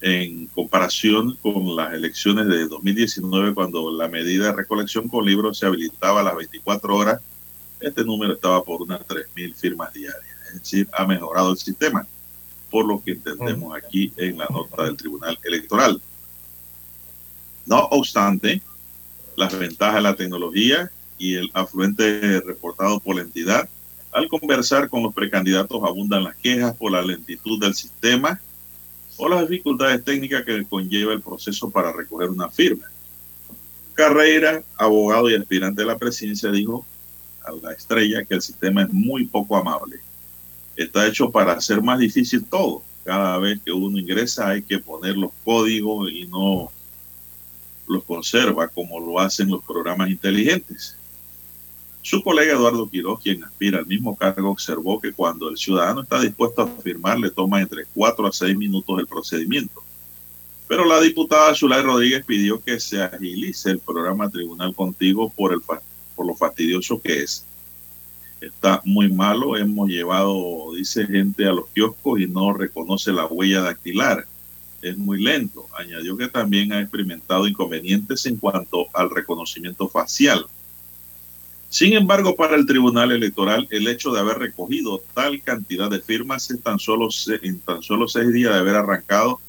[0.00, 5.66] En comparación con las elecciones de 2019, cuando la medida de recolección con libros se
[5.66, 7.20] habilitaba a las 24 horas,
[7.82, 10.36] este número estaba por unas 3.000 firmas diarias.
[10.48, 12.06] Es decir, ha mejorado el sistema
[12.70, 16.00] por lo que entendemos aquí en la nota del Tribunal Electoral.
[17.66, 18.62] No obstante,
[19.36, 23.68] las ventajas de la tecnología y el afluente reportado por la entidad,
[24.10, 28.40] al conversar con los precandidatos abundan las quejas por la lentitud del sistema
[29.16, 32.90] o las dificultades técnicas que conlleva el proceso para recoger una firma.
[33.94, 36.86] Carrera, abogado y aspirante de la presidencia, dijo
[37.44, 40.00] a la estrella que el sistema es muy poco amable
[40.76, 42.82] está hecho para hacer más difícil todo.
[43.04, 46.70] Cada vez que uno ingresa hay que poner los códigos y no
[47.88, 50.96] los conserva como lo hacen los programas inteligentes.
[52.00, 56.20] Su colega Eduardo Quiroz, quien aspira al mismo cargo, observó que cuando el ciudadano está
[56.20, 59.82] dispuesto a firmar le toma entre 4 a 6 minutos el procedimiento.
[60.66, 65.60] Pero la diputada Zulay Rodríguez pidió que se agilice el programa Tribunal Contigo por, el,
[66.14, 67.44] por lo fastidioso que es
[68.46, 69.56] está muy malo.
[69.56, 74.26] Hemos llevado, dice gente, a los kioscos y no reconoce la huella dactilar.
[74.80, 75.66] Es muy lento.
[75.78, 80.46] Añadió que también ha experimentado inconvenientes en cuanto al reconocimiento facial.
[81.68, 86.50] Sin embargo, para el Tribunal Electoral, el hecho de haber recogido tal cantidad de firmas
[86.50, 87.08] en tan solo,
[87.42, 89.40] en tan solo seis días de haber arrancado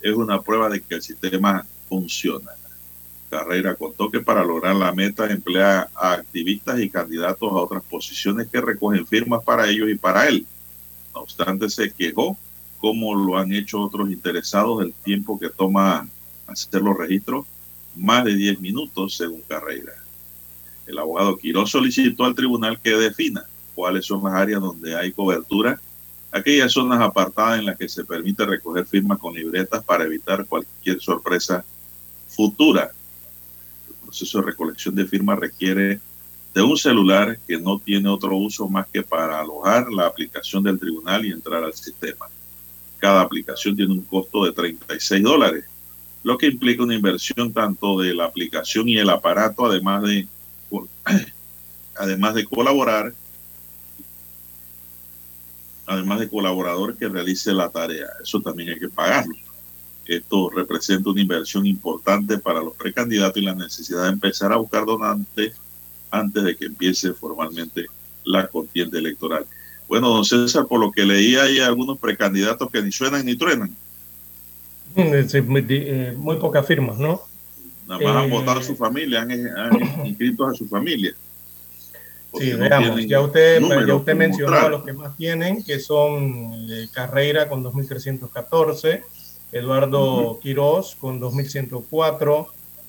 [0.00, 2.52] es una prueba de que el sistema funciona.
[3.28, 8.48] Carrera contó que para lograr la meta emplea a activistas y candidatos a otras posiciones
[8.48, 10.46] que recogen firmas para ellos y para él.
[11.14, 12.36] No obstante, se quejó,
[12.78, 16.08] como lo han hecho otros interesados, del tiempo que toma
[16.46, 17.46] hacer los registros,
[17.96, 19.92] más de 10 minutos según Carrera.
[20.86, 23.44] El abogado Quiroz solicitó al tribunal que defina
[23.74, 25.80] cuáles son las áreas donde hay cobertura,
[26.30, 31.00] aquellas zonas apartadas en las que se permite recoger firmas con libretas para evitar cualquier
[31.00, 31.64] sorpresa
[32.28, 32.92] futura
[34.06, 36.00] proceso de recolección de firmas requiere
[36.54, 40.78] de un celular que no tiene otro uso más que para alojar la aplicación del
[40.78, 42.26] tribunal y entrar al sistema.
[42.98, 45.64] Cada aplicación tiene un costo de 36 dólares,
[46.22, 50.26] lo que implica una inversión tanto de la aplicación y el aparato, además de,
[51.94, 53.12] además de colaborar,
[55.86, 58.08] además de colaborador que realice la tarea.
[58.22, 59.36] Eso también hay que pagarlo.
[60.06, 64.84] Esto representa una inversión importante para los precandidatos y la necesidad de empezar a buscar
[64.84, 65.54] donantes
[66.10, 67.86] antes de que empiece formalmente
[68.24, 69.46] la contienda electoral.
[69.88, 73.74] Bueno, don César, por lo que leí hay algunos precandidatos que ni suenan ni truenan.
[75.28, 77.22] Sí, muy, eh, muy, pocas firmas, ¿no?
[77.86, 81.14] Nada más han votado a su familia, han, han inscrito a su familia.
[82.38, 86.66] Sí, no veamos, ya usted, ya usted mencionó a los que más tienen, que son
[86.70, 89.02] eh, Carrera con 2.314,
[89.56, 92.48] Eduardo Quiroz con 2104.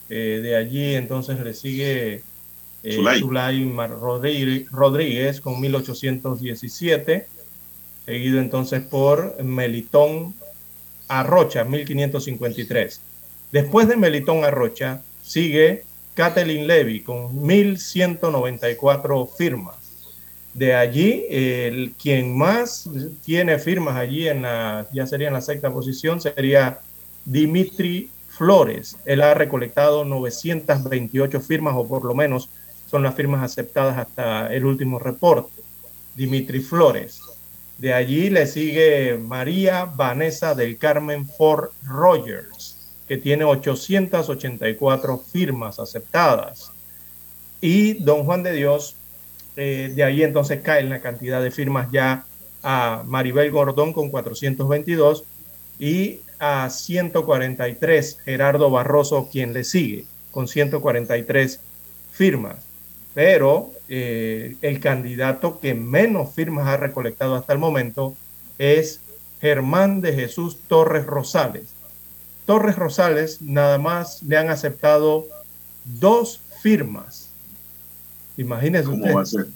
[0.09, 2.21] Eh, de allí entonces le sigue
[2.83, 3.63] eh, Zulay
[4.71, 7.27] Rodríguez con 1817.
[8.05, 10.33] Seguido entonces por Melitón
[11.07, 13.01] Arrocha, 1553.
[13.51, 15.83] Después de Melitón Arrocha sigue
[16.13, 19.76] Kathleen Levy con 1194 firmas.
[20.57, 22.89] De allí, el, quien más
[23.23, 26.79] tiene firmas allí, en la, ya sería en la sexta posición, sería
[27.25, 28.97] Dimitri Flores.
[29.05, 32.49] Él ha recolectado 928 firmas, o por lo menos
[32.89, 35.61] son las firmas aceptadas hasta el último reporte.
[36.15, 37.21] Dimitri Flores.
[37.77, 42.77] De allí le sigue María Vanessa del Carmen Ford Rogers
[43.07, 46.71] que tiene 884 firmas aceptadas.
[47.61, 48.96] Y Don Juan de Dios,
[49.57, 52.25] eh, de ahí entonces cae la cantidad de firmas ya
[52.63, 55.23] a Maribel Gordón con 422
[55.79, 61.59] y a 143 Gerardo Barroso, quien le sigue, con 143
[62.11, 62.57] firmas.
[63.13, 68.15] Pero eh, el candidato que menos firmas ha recolectado hasta el momento
[68.59, 69.01] es
[69.41, 71.73] Germán de Jesús Torres Rosales.
[72.45, 75.25] Torres Rosales nada más le han aceptado
[75.83, 77.26] dos firmas.
[78.37, 79.15] Imagínense ¿Cómo usted.
[79.15, 79.47] va a ser?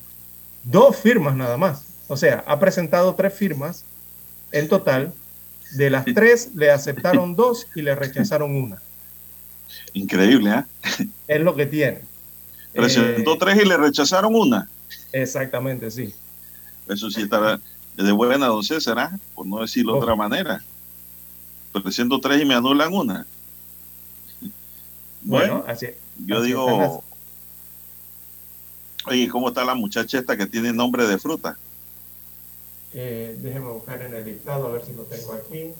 [0.63, 1.83] Dos firmas nada más.
[2.07, 3.83] O sea, ha presentado tres firmas
[4.51, 5.13] en total.
[5.75, 8.81] De las tres le aceptaron dos y le rechazaron una.
[9.93, 11.05] Increíble, ¿eh?
[11.27, 12.01] Es lo que tiene.
[12.73, 14.67] Presentó Eh, tres y le rechazaron una.
[15.13, 16.13] Exactamente, sí.
[16.87, 17.59] Eso sí está
[17.95, 19.17] de buena, don César, ¿ah?
[19.35, 20.61] por no decirlo de otra manera.
[21.83, 23.25] Presento tres y me anulan una.
[25.21, 25.87] Bueno, Bueno, así,
[26.25, 27.03] yo así digo,
[29.05, 31.57] oye, ¿cómo está la muchacha esta que tiene nombre de fruta?
[32.93, 35.71] Eh, déjeme buscar en el listado a ver si lo tengo aquí.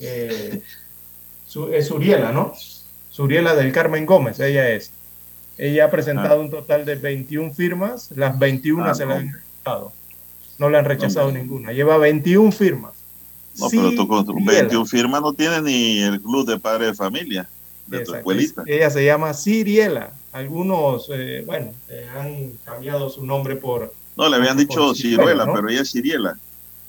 [0.00, 0.62] Eh,
[1.46, 2.52] Su- es Suriela, ¿no?
[3.10, 4.90] Suriela del Carmen Gómez, ella es.
[5.56, 9.10] Ella ha presentado un total de 21 firmas, las 21 Ah, se no.
[9.10, 9.92] le han rechazado.
[10.58, 11.72] No le han rechazado ninguna.
[11.72, 12.92] Lleva 21 firmas.
[13.58, 14.52] No, pero tú con Siriela.
[14.60, 17.48] 21 firmas no tienes ni el club de padres de familia
[17.86, 18.62] de tu escuelita.
[18.66, 20.12] Ella se llama Siriela.
[20.38, 25.68] Algunos, eh, bueno, eh, han cambiado su nombre por No, le habían dicho Ciruela, pero
[25.68, 26.38] ella es Ciriela.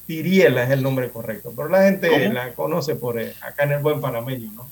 [0.05, 2.33] Siriela es el nombre correcto, pero la gente ¿Cómo?
[2.33, 4.69] la conoce por eh, acá en el buen panameño, ¿no?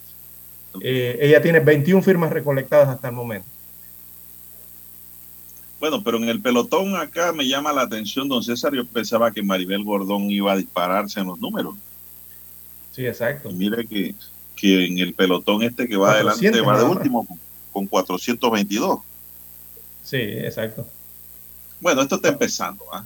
[0.79, 3.47] Eh, ella tiene 21 firmas recolectadas hasta el momento.
[5.79, 8.75] Bueno, pero en el pelotón acá me llama la atención, don César.
[8.75, 11.73] Yo pensaba que Maribel Gordón iba a dispararse en los números.
[12.91, 13.49] Sí, exacto.
[13.49, 14.13] Y mire que,
[14.55, 17.27] que en el pelotón este que va 400 adelante va de último
[17.77, 18.99] con- con 422.
[20.03, 20.87] Sí, exacto.
[21.79, 22.83] Bueno, esto está empezando.
[22.91, 23.05] ¿ah?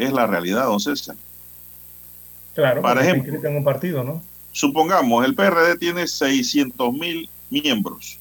[0.00, 1.14] Es la realidad, don César.
[2.54, 4.22] Claro, está ejemplo, inscrito en un partido, ¿no?
[4.50, 8.18] Supongamos, el PRD tiene 600 mil miembros.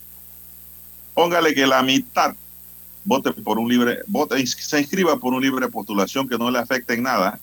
[1.13, 2.35] Póngale que la mitad
[3.05, 6.95] vote por un libre, vote, se inscriba por un libre postulación que no le afecte
[6.95, 7.39] en nada.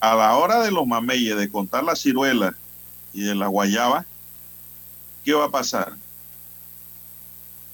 [0.00, 2.52] A la hora de los mameyes, de contar la ciruela
[3.12, 4.04] y de la guayaba,
[5.24, 5.92] ¿qué va a pasar?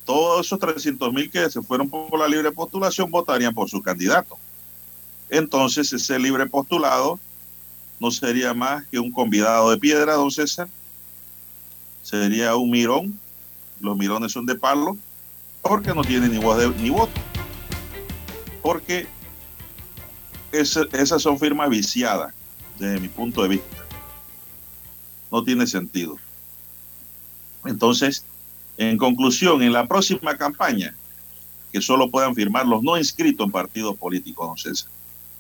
[0.04, 4.38] Todos esos 300 mil que se fueron por la libre postulación votarían por su candidato.
[5.30, 7.18] Entonces, ese libre postulado
[8.00, 10.68] no sería más que un convidado de piedra, don César.
[12.02, 13.18] Sería un mirón.
[13.80, 14.96] Los mirones son de palo
[15.62, 17.12] porque no tiene ni voz de- ni voto.
[18.62, 19.06] Porque
[20.52, 22.32] esas son firmas viciadas,
[22.78, 23.84] desde mi punto de vista.
[25.30, 26.16] No tiene sentido.
[27.66, 28.24] Entonces,
[28.78, 30.96] en conclusión, en la próxima campaña,
[31.70, 34.90] que solo puedan firmar los no inscritos en partidos políticos, don César.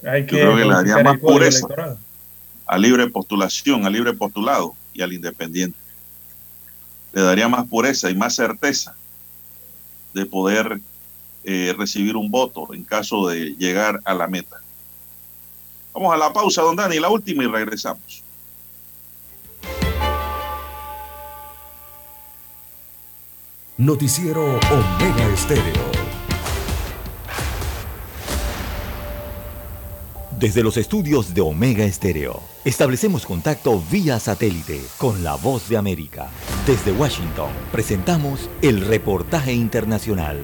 [0.04, 1.98] Hay Yo que creo que le daría más pureza electoral.
[2.66, 5.78] a libre postulación, a libre postulado y al independiente.
[7.12, 8.94] Le daría más pureza y más certeza
[10.14, 10.80] de poder
[11.44, 14.56] eh, recibir un voto en caso de llegar a la meta.
[15.94, 18.22] Vamos a la pausa, don Dani, la última y regresamos.
[23.78, 25.87] Noticiero Omega Estéreo.
[30.38, 36.30] Desde los estudios de Omega Estéreo, establecemos contacto vía satélite con la voz de América.
[36.64, 40.38] Desde Washington, presentamos el reportaje internacional.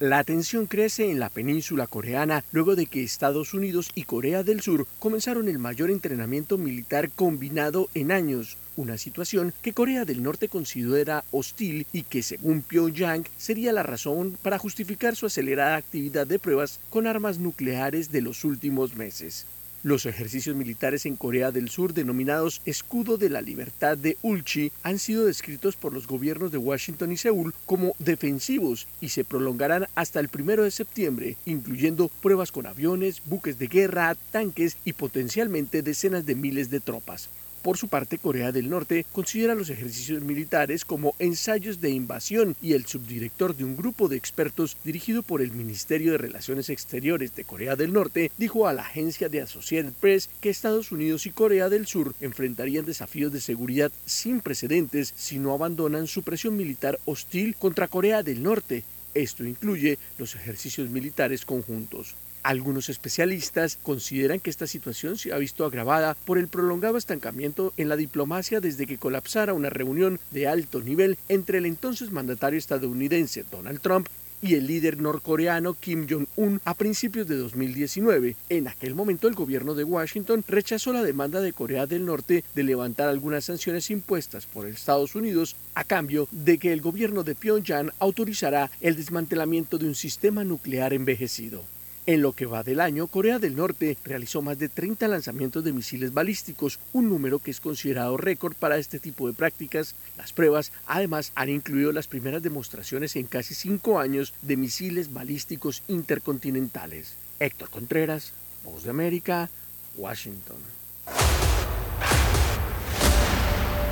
[0.00, 4.62] La tensión crece en la península coreana luego de que Estados Unidos y Corea del
[4.62, 10.48] Sur comenzaron el mayor entrenamiento militar combinado en años, una situación que Corea del Norte
[10.48, 16.38] considera hostil y que según Pyongyang sería la razón para justificar su acelerada actividad de
[16.38, 19.46] pruebas con armas nucleares de los últimos meses.
[19.82, 24.98] Los ejercicios militares en Corea del Sur, denominados Escudo de la Libertad de Ulchi, han
[24.98, 30.20] sido descritos por los gobiernos de Washington y Seúl como defensivos y se prolongarán hasta
[30.20, 36.26] el primero de septiembre, incluyendo pruebas con aviones, buques de guerra, tanques y potencialmente decenas
[36.26, 37.28] de miles de tropas.
[37.62, 42.74] Por su parte, Corea del Norte considera los ejercicios militares como ensayos de invasión y
[42.74, 47.44] el subdirector de un grupo de expertos dirigido por el Ministerio de Relaciones Exteriores de
[47.44, 51.68] Corea del Norte dijo a la agencia de Associated Press que Estados Unidos y Corea
[51.68, 57.56] del Sur enfrentarían desafíos de seguridad sin precedentes si no abandonan su presión militar hostil
[57.56, 58.84] contra Corea del Norte.
[59.14, 62.14] Esto incluye los ejercicios militares conjuntos.
[62.42, 67.88] Algunos especialistas consideran que esta situación se ha visto agravada por el prolongado estancamiento en
[67.88, 73.44] la diplomacia desde que colapsara una reunión de alto nivel entre el entonces mandatario estadounidense
[73.50, 74.08] Donald Trump
[74.40, 78.36] y el líder norcoreano Kim Jong-un a principios de 2019.
[78.48, 82.62] En aquel momento el gobierno de Washington rechazó la demanda de Corea del Norte de
[82.62, 87.90] levantar algunas sanciones impuestas por Estados Unidos a cambio de que el gobierno de Pyongyang
[87.98, 91.64] autorizará el desmantelamiento de un sistema nuclear envejecido.
[92.08, 95.74] En lo que va del año, Corea del Norte realizó más de 30 lanzamientos de
[95.74, 99.94] misiles balísticos, un número que es considerado récord para este tipo de prácticas.
[100.16, 105.82] Las pruebas, además, han incluido las primeras demostraciones en casi cinco años de misiles balísticos
[105.86, 107.12] intercontinentales.
[107.40, 108.32] Héctor Contreras,
[108.64, 109.50] Voz de América,
[109.98, 110.56] Washington.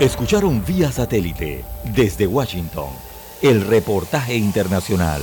[0.00, 2.88] Escucharon vía satélite desde Washington
[3.42, 5.22] el reportaje internacional.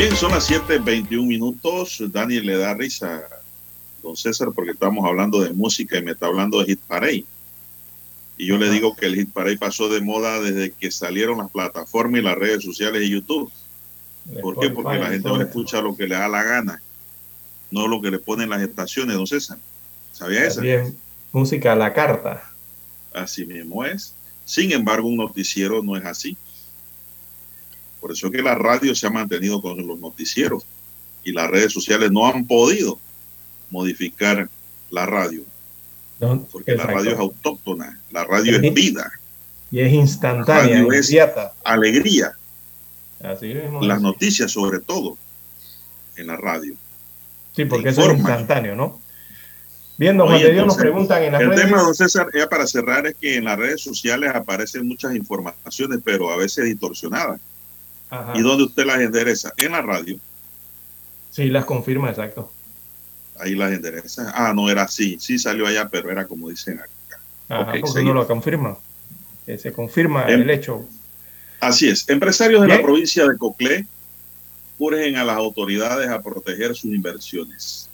[0.00, 2.02] Bien, son las 7:21 minutos.
[2.10, 3.22] Daniel le da risa,
[4.02, 7.26] don César, porque estamos hablando de música y me está hablando de Hit Parade.
[8.38, 11.50] Y yo le digo que el Hit Parade pasó de moda desde que salieron las
[11.50, 13.52] plataformas y las redes sociales y YouTube.
[14.40, 14.70] ¿Por qué?
[14.70, 16.80] Porque la gente ahora escucha lo que le da la gana,
[17.70, 19.58] no lo que le ponen las estaciones, don César.
[20.12, 20.62] ¿Sabía eso?
[20.62, 20.96] Bien,
[21.30, 22.50] música a la carta.
[23.12, 24.14] Así mismo es.
[24.46, 26.38] Sin embargo, un noticiero no es así.
[28.00, 30.64] Por eso es que la radio se ha mantenido con los noticieros
[31.22, 32.98] y las redes sociales no han podido
[33.70, 34.48] modificar
[34.90, 35.42] la radio.
[36.50, 39.10] Porque la radio es autóctona, la radio es vida.
[39.70, 41.52] Y es instantánea, La radio es inmediata.
[41.64, 42.32] alegría.
[43.22, 44.02] Así mismo Las es.
[44.02, 45.16] noticias sobre todo
[46.16, 46.74] en la radio.
[47.54, 49.00] Sí, porque eso es instantáneo, ¿no?
[49.98, 51.64] Oye, Juan de Dios nos preguntan en las el redes.
[51.66, 56.00] tema, don César, ya para cerrar, es que en las redes sociales aparecen muchas informaciones,
[56.02, 57.38] pero a veces distorsionadas.
[58.10, 58.32] Ajá.
[58.36, 59.52] ¿Y dónde usted las endereza?
[59.56, 60.18] En la radio.
[61.30, 62.52] Sí, las confirma, exacto.
[63.38, 64.32] Ahí las endereza.
[64.34, 65.16] Ah, no era así.
[65.20, 66.90] Sí salió allá, pero era como dicen acá.
[67.48, 68.02] Ajá, porque seguimos.
[68.12, 68.76] uno lo confirma.
[69.46, 70.86] Que se confirma Em- el hecho.
[71.60, 72.08] Así es.
[72.08, 73.86] Empresarios de la provincia de Coclé
[74.78, 77.88] urgen a las autoridades a proteger sus inversiones.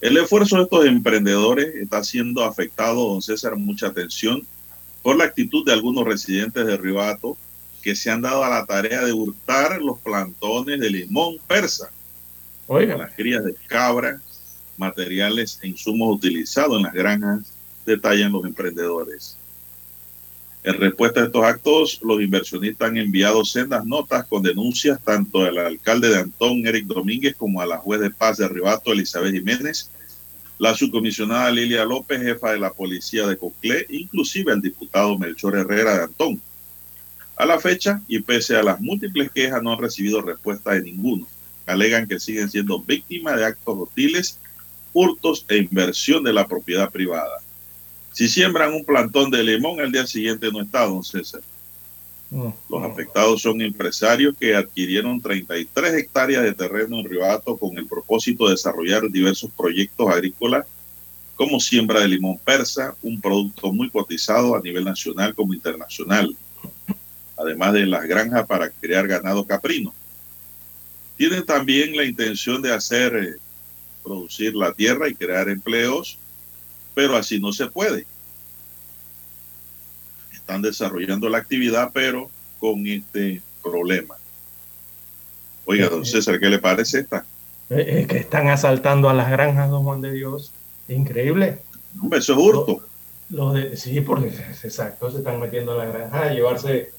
[0.00, 4.44] El esfuerzo de estos emprendedores está siendo afectado, don César, mucha atención,
[5.02, 7.36] por la actitud de algunos residentes de Ribato
[7.82, 11.90] que se han dado a la tarea de hurtar los plantones de limón persa,
[12.66, 12.96] Oiga.
[12.96, 14.20] las crías de cabra,
[14.76, 17.52] materiales e insumos utilizados en las granjas,
[17.84, 19.36] detallan los emprendedores.
[20.64, 25.58] En respuesta a estos actos, los inversionistas han enviado sendas notas con denuncias tanto al
[25.58, 29.90] alcalde de Antón, Eric Domínguez, como a la juez de paz de Ribato, Elizabeth Jiménez,
[30.58, 35.96] la subcomisionada Lilia López, jefa de la policía de Coclé, inclusive al diputado Melchor Herrera
[35.96, 36.40] de Antón.
[37.42, 41.26] A la fecha, y pese a las múltiples quejas, no han recibido respuesta de ninguno.
[41.66, 44.38] Alegan que siguen siendo víctimas de actos hostiles,
[44.92, 47.40] hurtos e inversión de la propiedad privada.
[48.12, 51.40] Si siembran un plantón de limón, al día siguiente no está, don César.
[52.30, 58.44] Los afectados son empresarios que adquirieron 33 hectáreas de terreno en Ribato con el propósito
[58.44, 60.64] de desarrollar diversos proyectos agrícolas
[61.34, 66.36] como siembra de limón persa, un producto muy cotizado a nivel nacional como internacional,
[67.42, 69.94] además de las granjas para criar ganado caprino.
[71.16, 73.36] Tienen también la intención de hacer eh,
[74.02, 76.18] producir la tierra y crear empleos,
[76.94, 78.06] pero así no se puede.
[80.32, 84.16] Están desarrollando la actividad, pero con este problema.
[85.64, 87.24] Oiga, don César, ¿qué le parece esta?
[87.70, 90.52] Eh, Es que están asaltando a las granjas, don Juan de Dios.
[90.88, 91.60] Increíble.
[92.00, 92.86] Hombre, eso es hurto.
[93.30, 94.28] Los de, sí, porque
[94.62, 96.92] exacto, se están metiendo a la granja a llevarse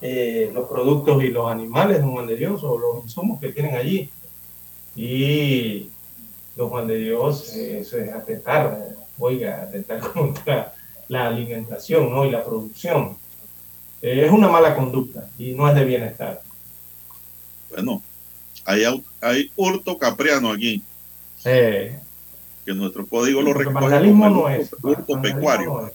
[0.00, 3.76] eh, los productos y los animales, don Juan de Dios, o los insumos que tienen
[3.76, 4.10] allí.
[4.94, 5.90] Y
[6.56, 10.74] don Juan de Dios, eh, eso es atentar, oiga, atentar contra
[11.08, 12.24] la alimentación ¿no?
[12.24, 13.16] y la producción.
[14.02, 16.40] Eh, es una mala conducta y no es de bienestar.
[17.70, 18.02] Bueno,
[18.64, 18.84] hay,
[19.20, 20.82] hay hurto capriano aquí,
[21.44, 21.98] Eh,
[22.64, 25.66] que nuestro código lo como no es, hurto pecuario.
[25.68, 25.92] no es.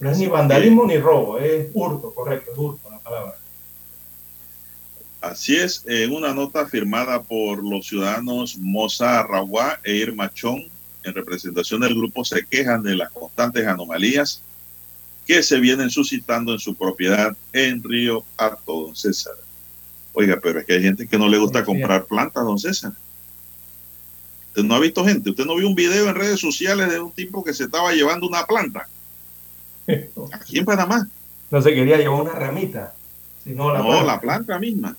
[0.00, 3.34] No es ni vandalismo ni robo, es hurto, correcto, es hurto la palabra.
[5.20, 10.64] Así es, en una nota firmada por los ciudadanos Moza Raguá e Irma Chón,
[11.04, 14.40] en representación del grupo, se quejan de las constantes anomalías
[15.26, 19.34] que se vienen suscitando en su propiedad en Río Alto, don César.
[20.14, 22.92] Oiga, pero es que hay gente que no le gusta comprar plantas, don César.
[24.48, 27.12] Usted no ha visto gente, usted no vio un video en redes sociales de un
[27.12, 28.88] tipo que se estaba llevando una planta
[30.32, 31.08] aquí en Panamá.
[31.50, 32.94] No se quería llevar una ramita,
[33.42, 34.04] sino la no, planta.
[34.04, 34.96] la planta misma.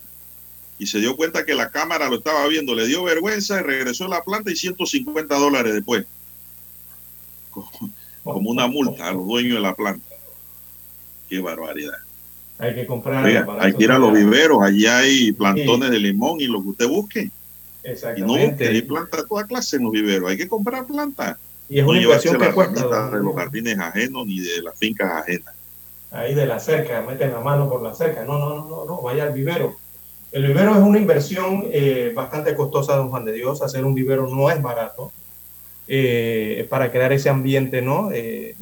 [0.78, 4.06] Y se dio cuenta que la cámara lo estaba viendo, le dio vergüenza y regresó
[4.06, 6.06] a la planta y 150 dólares después.
[7.50, 7.70] Como,
[8.24, 10.14] como una multa a los dueños de la planta.
[11.28, 11.98] Qué barbaridad.
[12.58, 13.24] Hay que comprar.
[13.24, 16.68] Oiga, hay que ir a los viveros, allí hay plantones de limón y lo que
[16.68, 17.22] usted busque.
[17.22, 17.30] Y
[17.86, 18.50] no Exactamente.
[18.50, 21.38] busque, hay plantas de toda clase en los viveros, hay que comprar plantas.
[21.72, 23.10] Y es no una inversión que cuesta.
[23.10, 25.54] de los jardines ajenos ni de las fincas ajenas.
[26.10, 28.24] ahí de la cerca, meten la mano por la cerca.
[28.24, 29.76] No, no, no, no, no, vaya al vivero.
[30.32, 33.62] El vivero es una inversión eh, bastante costosa, don Juan de Dios.
[33.62, 35.12] Hacer un vivero no es barato.
[35.88, 38.10] eh, para crear ese ambiente, ¿no?
[38.12, 38.54] Eh,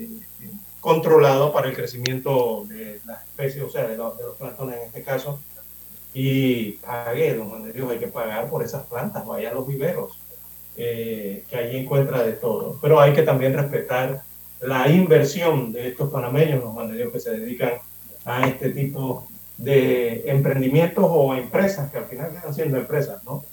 [0.81, 4.87] controlado para el crecimiento de las especies, o sea, de los, de los plantones en
[4.87, 5.41] este caso.
[6.15, 9.67] Y pague, don Juan de Dios, hay que pagar por esas plantas, vaya a los
[9.67, 10.19] viveros,
[10.77, 12.79] eh, que allí encuentra de todo.
[12.81, 14.23] Pero hay que también respetar
[14.61, 17.75] la inversión de estos panameños, de Dios, que se dedican
[18.25, 23.45] a este tipo de emprendimientos o empresas, que al final quedan siendo empresas, ¿no?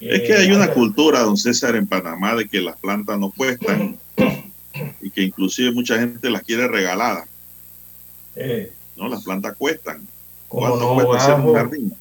[0.00, 3.98] Es que hay una cultura, don César, en Panamá de que las plantas no cuestan
[5.00, 7.28] y que inclusive mucha gente las quiere regaladas.
[8.34, 10.06] Eh, No, las plantas cuestan.
[10.48, 11.94] ¿Cómo ¿Cuánto no, cuesta hacer un jardín?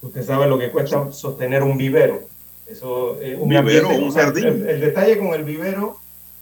[0.00, 2.22] Usted sabe lo que cuesta sostener un vivero.
[2.66, 4.46] Eso, eh, Un vivero un jardín.
[4.46, 5.98] El, el detalle con el vivero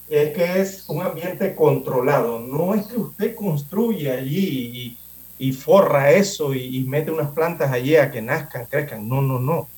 [0.08, 2.38] es que es un ambiente controlado.
[2.38, 4.98] No es que usted construye allí
[5.38, 9.08] y, y forra eso y, y mete unas plantas allí a que nazcan, crezcan.
[9.08, 9.68] No, no, no.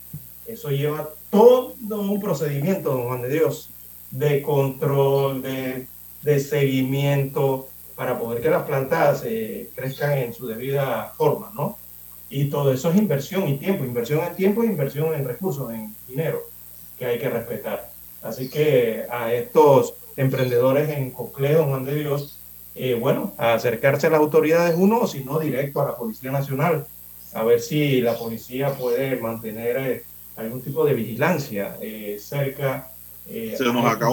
[0.46, 3.70] Eso lleva todo un procedimiento, don Juan de Dios,
[4.10, 5.86] de control, de,
[6.22, 11.78] de seguimiento, para poder que las plantas eh, crezcan en su debida forma, ¿no?
[12.36, 15.94] Y todo eso es inversión y tiempo, inversión en tiempo e inversión en recursos, en
[16.08, 16.42] dinero,
[16.98, 17.88] que hay que respetar.
[18.22, 22.40] Así que a estos emprendedores en Coclé, don Juan de Dios,
[22.74, 26.32] eh, bueno, a acercarse a las autoridades uno, o si no, directo a la Policía
[26.32, 26.86] Nacional,
[27.34, 30.02] a ver si la policía puede mantener eh,
[30.36, 32.88] algún tipo de vigilancia eh, cerca.
[33.28, 34.12] eh, Se nos acabó